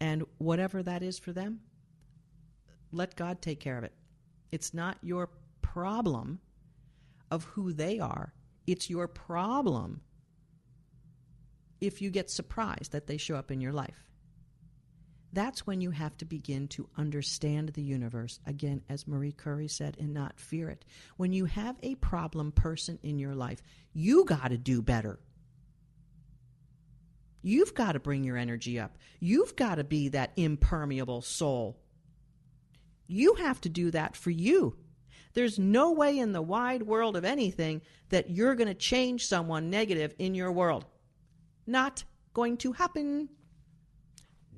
[0.00, 1.60] And whatever that is for them,
[2.92, 3.92] let God take care of it.
[4.52, 5.30] It's not your
[5.62, 6.40] problem
[7.30, 8.32] of who they are,
[8.66, 10.00] it's your problem
[11.80, 14.04] if you get surprised that they show up in your life.
[15.32, 19.96] That's when you have to begin to understand the universe, again, as Marie Curie said,
[19.98, 20.84] and not fear it.
[21.16, 23.60] When you have a problem person in your life,
[23.92, 25.18] you got to do better.
[27.46, 28.96] You've got to bring your energy up.
[29.20, 31.78] You've got to be that impermeable soul.
[33.06, 34.78] You have to do that for you.
[35.34, 39.68] There's no way in the wide world of anything that you're going to change someone
[39.68, 40.86] negative in your world.
[41.66, 43.28] Not going to happen.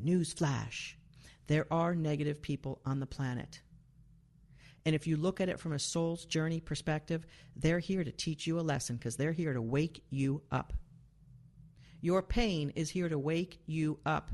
[0.00, 0.94] Newsflash
[1.48, 3.60] there are negative people on the planet.
[4.84, 7.26] And if you look at it from a soul's journey perspective,
[7.56, 10.72] they're here to teach you a lesson because they're here to wake you up.
[12.00, 14.30] Your pain is here to wake you up.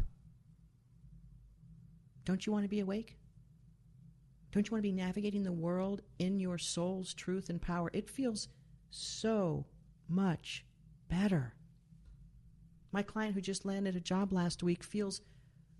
[2.25, 3.17] Don't you want to be awake?
[4.53, 7.91] Don't you want to be navigating the world in your soul's truth and power?
[7.93, 8.49] It feels
[8.91, 9.65] so
[10.09, 10.65] much
[11.09, 11.55] better.
[12.93, 15.23] My client who just landed a job last week feels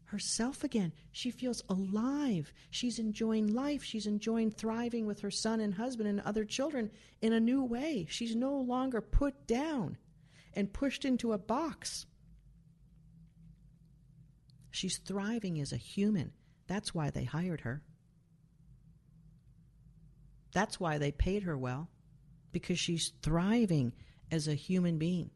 [0.07, 0.93] herself again.
[1.11, 2.53] She feels alive.
[2.71, 3.83] She's enjoying life.
[3.83, 8.07] She's enjoying thriving with her son and husband and other children in a new way.
[8.09, 9.99] She's no longer put down
[10.55, 12.07] and pushed into a box.
[14.71, 16.33] She's thriving as a human.
[16.67, 17.83] That's why they hired her.
[20.53, 21.89] That's why they paid her well,
[22.53, 23.93] because she's thriving
[24.31, 25.31] as a human being.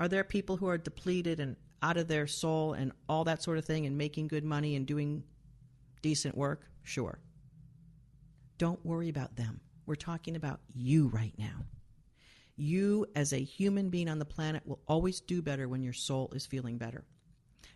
[0.00, 3.58] Are there people who are depleted and out of their soul and all that sort
[3.58, 5.24] of thing and making good money and doing
[6.02, 6.62] decent work?
[6.82, 7.18] Sure.
[8.58, 9.60] Don't worry about them.
[9.86, 11.64] We're talking about you right now.
[12.58, 16.32] You, as a human being on the planet, will always do better when your soul
[16.34, 17.04] is feeling better.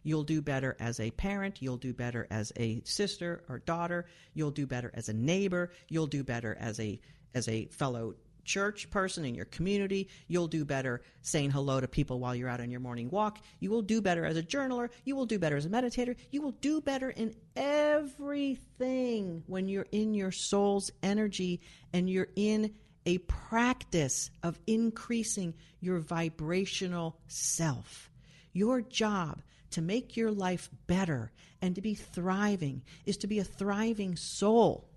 [0.03, 1.63] You'll do better as a parent.
[1.63, 4.07] You'll do better as a sister or daughter.
[4.35, 5.71] You'll do better as a neighbor.
[5.89, 7.01] You'll do better as a
[7.35, 8.15] as a fellow
[8.45, 10.09] church person in your community.
[10.27, 13.39] You'll do better saying hello to people while you're out on your morning walk.
[13.61, 14.91] You will do better as a journaler.
[15.05, 16.17] You will do better as a meditator.
[16.31, 21.61] You will do better in everything when you're in your soul's energy
[21.93, 22.75] and you're in
[23.07, 28.11] a practice of increasing your vibrational self.
[28.53, 33.45] Your job to make your life better and to be thriving is to be a
[33.45, 34.89] thriving soul.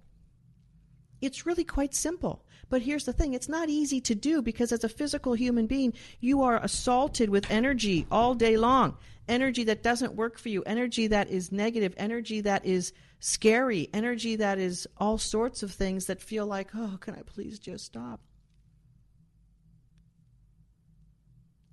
[1.21, 2.45] It's really quite simple.
[2.69, 5.93] But here's the thing it's not easy to do because as a physical human being,
[6.19, 8.97] you are assaulted with energy all day long.
[9.27, 14.35] Energy that doesn't work for you, energy that is negative, energy that is scary, energy
[14.35, 18.21] that is all sorts of things that feel like, oh, can I please just stop?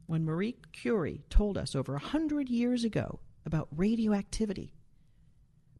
[0.06, 4.74] When Marie Curie told us over a hundred years ago about radioactivity,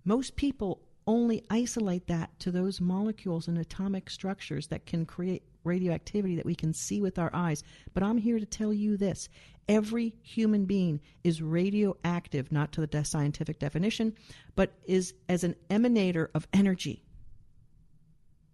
[0.05, 6.37] most people only isolate that to those molecules and atomic structures that can create radioactivity
[6.37, 7.63] that we can see with our eyes.
[7.95, 9.29] But I'm here to tell you this
[9.69, 14.15] every human being is radioactive, not to the scientific definition,
[14.55, 17.03] but is as an emanator of energy.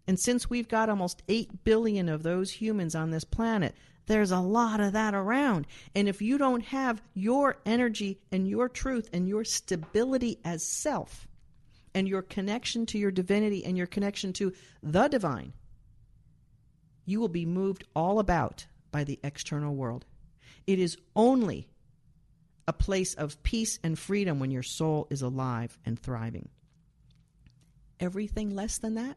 [0.06, 3.74] And since we've got almost 8 billion of those humans on this planet,
[4.06, 5.66] there's a lot of that around.
[5.94, 11.28] And if you don't have your energy and your truth and your stability as self,
[11.94, 14.52] and your connection to your divinity and your connection to
[14.82, 15.52] the divine,
[17.04, 20.04] you will be moved all about by the external world.
[20.66, 21.68] It is only
[22.66, 26.49] a place of peace and freedom when your soul is alive and thriving.
[28.01, 29.16] Everything less than that,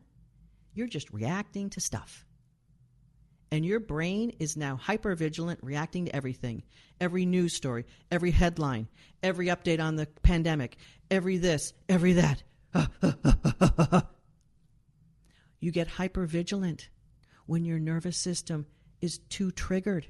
[0.73, 2.25] you're just reacting to stuff.
[3.51, 6.63] And your brain is now hyper vigilant, reacting to everything
[7.01, 8.88] every news story, every headline,
[9.23, 10.77] every update on the pandemic,
[11.09, 12.43] every this, every that.
[15.59, 16.89] you get hyper vigilant
[17.47, 18.65] when your nervous system
[19.01, 20.07] is too triggered.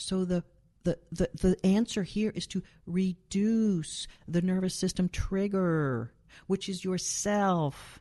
[0.00, 0.44] So the
[0.82, 6.10] the, the, the answer here is to reduce the nervous system trigger,
[6.46, 8.00] which is yourself.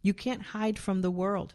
[0.00, 1.52] You can't hide from the world.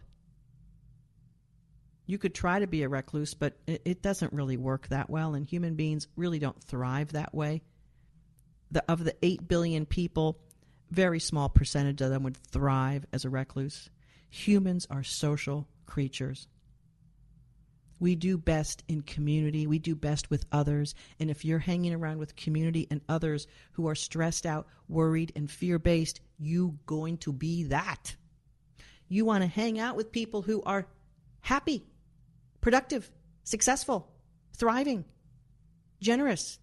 [2.05, 5.34] You could try to be a recluse, but it, it doesn't really work that well,
[5.34, 7.63] and human beings really don't thrive that way
[8.71, 10.39] the, of the 8 billion people,
[10.91, 13.89] very small percentage of them would thrive as a recluse.
[14.30, 16.47] Humans are social creatures.
[18.00, 19.68] We do best in community.
[19.68, 20.93] We do best with others.
[21.20, 25.50] And if you're hanging around with community and others who are stressed out, worried, and
[25.50, 28.16] fear based, you going to be that.
[29.08, 30.88] You want to hang out with people who are
[31.41, 31.86] happy,
[32.62, 33.10] productive,
[33.43, 34.12] successful,
[34.56, 35.06] thriving,
[36.02, 36.60] generous,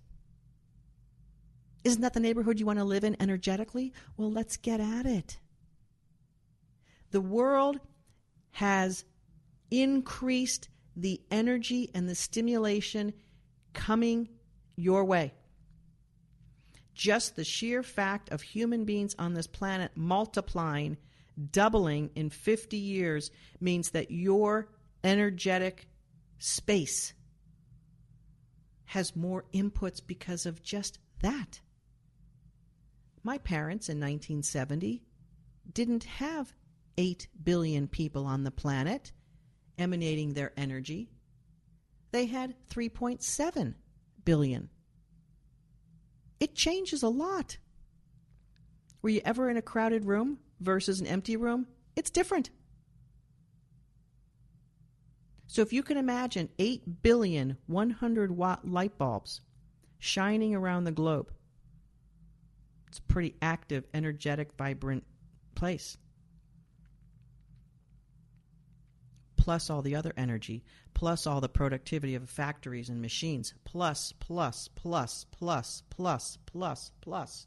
[1.85, 3.93] isn't that the neighborhood you want to live in energetically?
[4.17, 5.39] Well, let's get at it.
[7.11, 7.79] The world
[8.53, 9.05] has
[9.71, 13.13] increased the energy and the stimulation
[13.73, 14.29] coming
[14.77, 15.35] your way.
[16.95, 20.97] Just the sheer fact of human beings on this planet multiplying,
[21.51, 23.31] doubling in 50 years
[23.61, 24.69] means that your
[25.03, 25.89] energetic
[26.39, 27.13] space
[28.87, 31.61] has more inputs because of just that.
[33.25, 35.03] My parents in 1970
[35.73, 36.53] didn't have
[36.97, 39.11] 8 billion people on the planet
[39.79, 41.09] emanating their energy.
[42.11, 43.75] They had 3.7
[44.25, 44.69] billion.
[46.41, 47.59] It changes a lot.
[49.03, 51.67] Were you ever in a crowded room versus an empty room?
[51.97, 52.51] It's different.
[55.47, 59.41] So if you can imagine 8 billion 100 watt light bulbs
[59.99, 61.31] shining around the globe,
[62.89, 65.05] it's a pretty active, energetic, vibrant
[65.55, 65.97] place.
[69.45, 70.65] Plus all the other energy,
[70.95, 77.47] plus all the productivity of factories and machines, plus, plus, plus, plus, plus, plus, plus.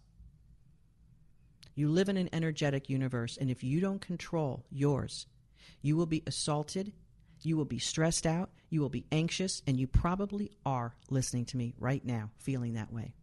[1.73, 5.25] You live in an energetic universe, and if you don't control yours,
[5.81, 6.93] you will be assaulted
[7.41, 11.57] you will be stressed out, you will be anxious, and you probably are listening to
[11.57, 13.13] me right now feeling that way.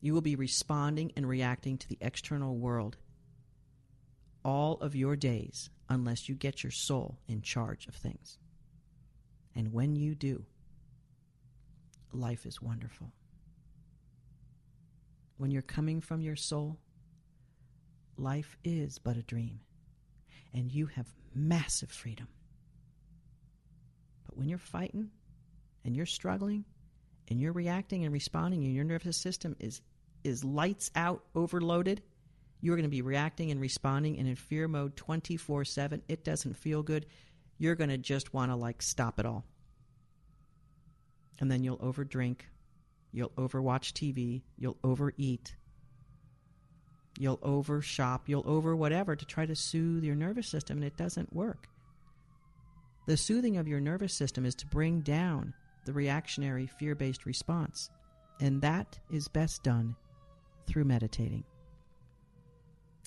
[0.00, 2.96] You will be responding and reacting to the external world
[4.44, 8.38] all of your days unless you get your soul in charge of things.
[9.54, 10.44] And when you do,
[12.12, 13.12] life is wonderful.
[15.36, 16.78] When you're coming from your soul,
[18.16, 19.60] life is but a dream
[20.52, 22.28] and you have massive freedom.
[24.26, 25.10] But when you're fighting
[25.84, 26.64] and you're struggling
[27.28, 29.80] and you're reacting and responding and your nervous system is
[30.22, 32.00] is lights out overloaded,
[32.64, 36.00] you're going to be reacting and responding and in fear mode 24/7.
[36.08, 37.06] It doesn't feel good.
[37.58, 39.44] You're going to just want to like stop it all.
[41.40, 42.40] And then you'll overdrink,
[43.12, 45.56] you'll overwatch TV, you'll overeat,
[47.18, 50.96] You'll over shop, you'll over whatever to try to soothe your nervous system, and it
[50.96, 51.68] doesn't work.
[53.06, 55.54] The soothing of your nervous system is to bring down
[55.84, 57.90] the reactionary fear based response,
[58.40, 59.94] and that is best done
[60.66, 61.44] through meditating.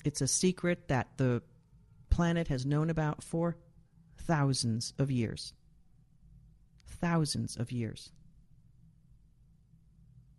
[0.04, 1.42] It's a secret that the
[2.10, 3.56] planet has known about for
[4.16, 5.54] thousands of years.
[6.86, 8.12] Thousands of years.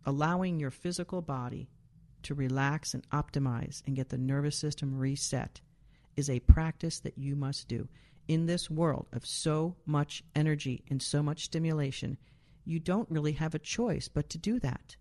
[0.04, 1.68] Allowing your physical body
[2.22, 5.60] to relax and optimize and get the nervous system reset
[6.16, 7.88] is a practice that you must do.
[8.28, 12.18] In this world of so much energy and so much stimulation,
[12.64, 14.96] you don't really have a choice but to do that.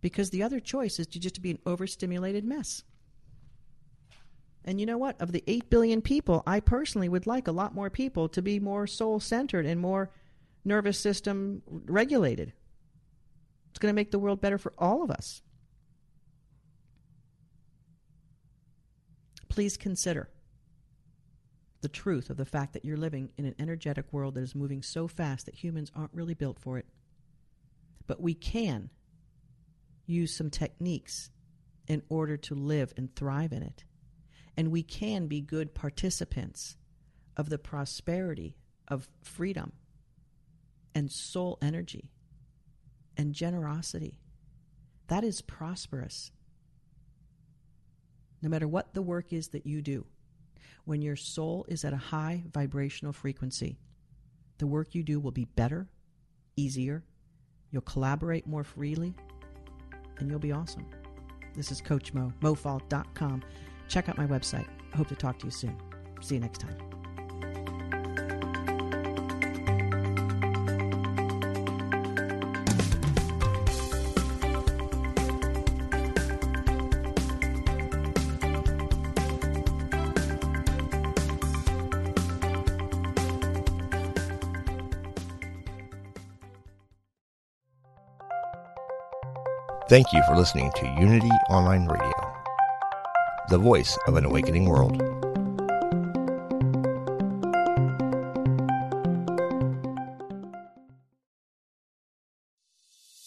[0.00, 2.84] Because the other choice is to just be an overstimulated mess.
[4.66, 5.20] And you know what?
[5.20, 8.58] Of the 8 billion people, I personally would like a lot more people to be
[8.58, 10.10] more soul centered and more
[10.64, 12.52] nervous system regulated.
[13.70, 15.40] It's going to make the world better for all of us.
[19.48, 20.28] Please consider
[21.80, 24.82] the truth of the fact that you're living in an energetic world that is moving
[24.82, 26.86] so fast that humans aren't really built for it.
[28.06, 28.90] But we can
[30.06, 31.30] use some techniques
[31.86, 33.84] in order to live and thrive in it.
[34.56, 36.76] And we can be good participants
[37.36, 38.56] of the prosperity
[38.88, 39.72] of freedom
[40.94, 42.10] and soul energy
[43.16, 44.18] and generosity.
[45.08, 46.30] That is prosperous
[48.42, 50.06] no matter what the work is that you do,
[50.84, 53.78] when your soul is at a high vibrational frequency,
[54.58, 55.88] the work you do will be better,
[56.56, 57.02] easier,
[57.70, 59.14] you'll collaborate more freely,
[60.18, 60.86] and you'll be awesome.
[61.54, 63.42] This is Coach Mo, mofall.com.
[63.88, 64.66] Check out my website.
[64.92, 65.76] I hope to talk to you soon.
[66.20, 66.76] See you next time.
[89.88, 92.25] Thank you for listening to Unity Online Radio,
[93.48, 95.00] the voice of an awakening world.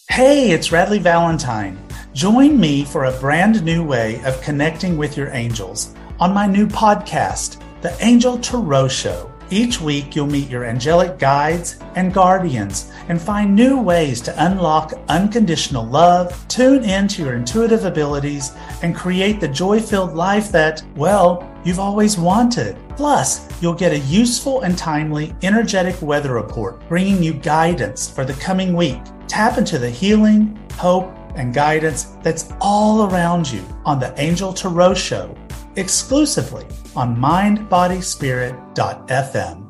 [0.08, 1.78] Hey, it's Radleigh Valentine.
[2.12, 6.66] Join me for a brand new way of connecting with your angels on my new
[6.66, 9.32] podcast, The Angel Tarot Show.
[9.52, 14.92] Each week, you'll meet your angelic guides and guardians and find new ways to unlock
[15.08, 18.52] unconditional love, tune into your intuitive abilities,
[18.82, 22.76] and create the joy filled life that, well, you've always wanted.
[22.96, 28.34] Plus, you'll get a useful and timely energetic weather report bringing you guidance for the
[28.34, 29.00] coming week
[29.30, 34.94] Tap into the healing, hope, and guidance that's all around you on the Angel Tarot
[34.94, 35.36] Show,
[35.76, 36.66] exclusively
[36.96, 39.69] on mindbodyspirit.fm.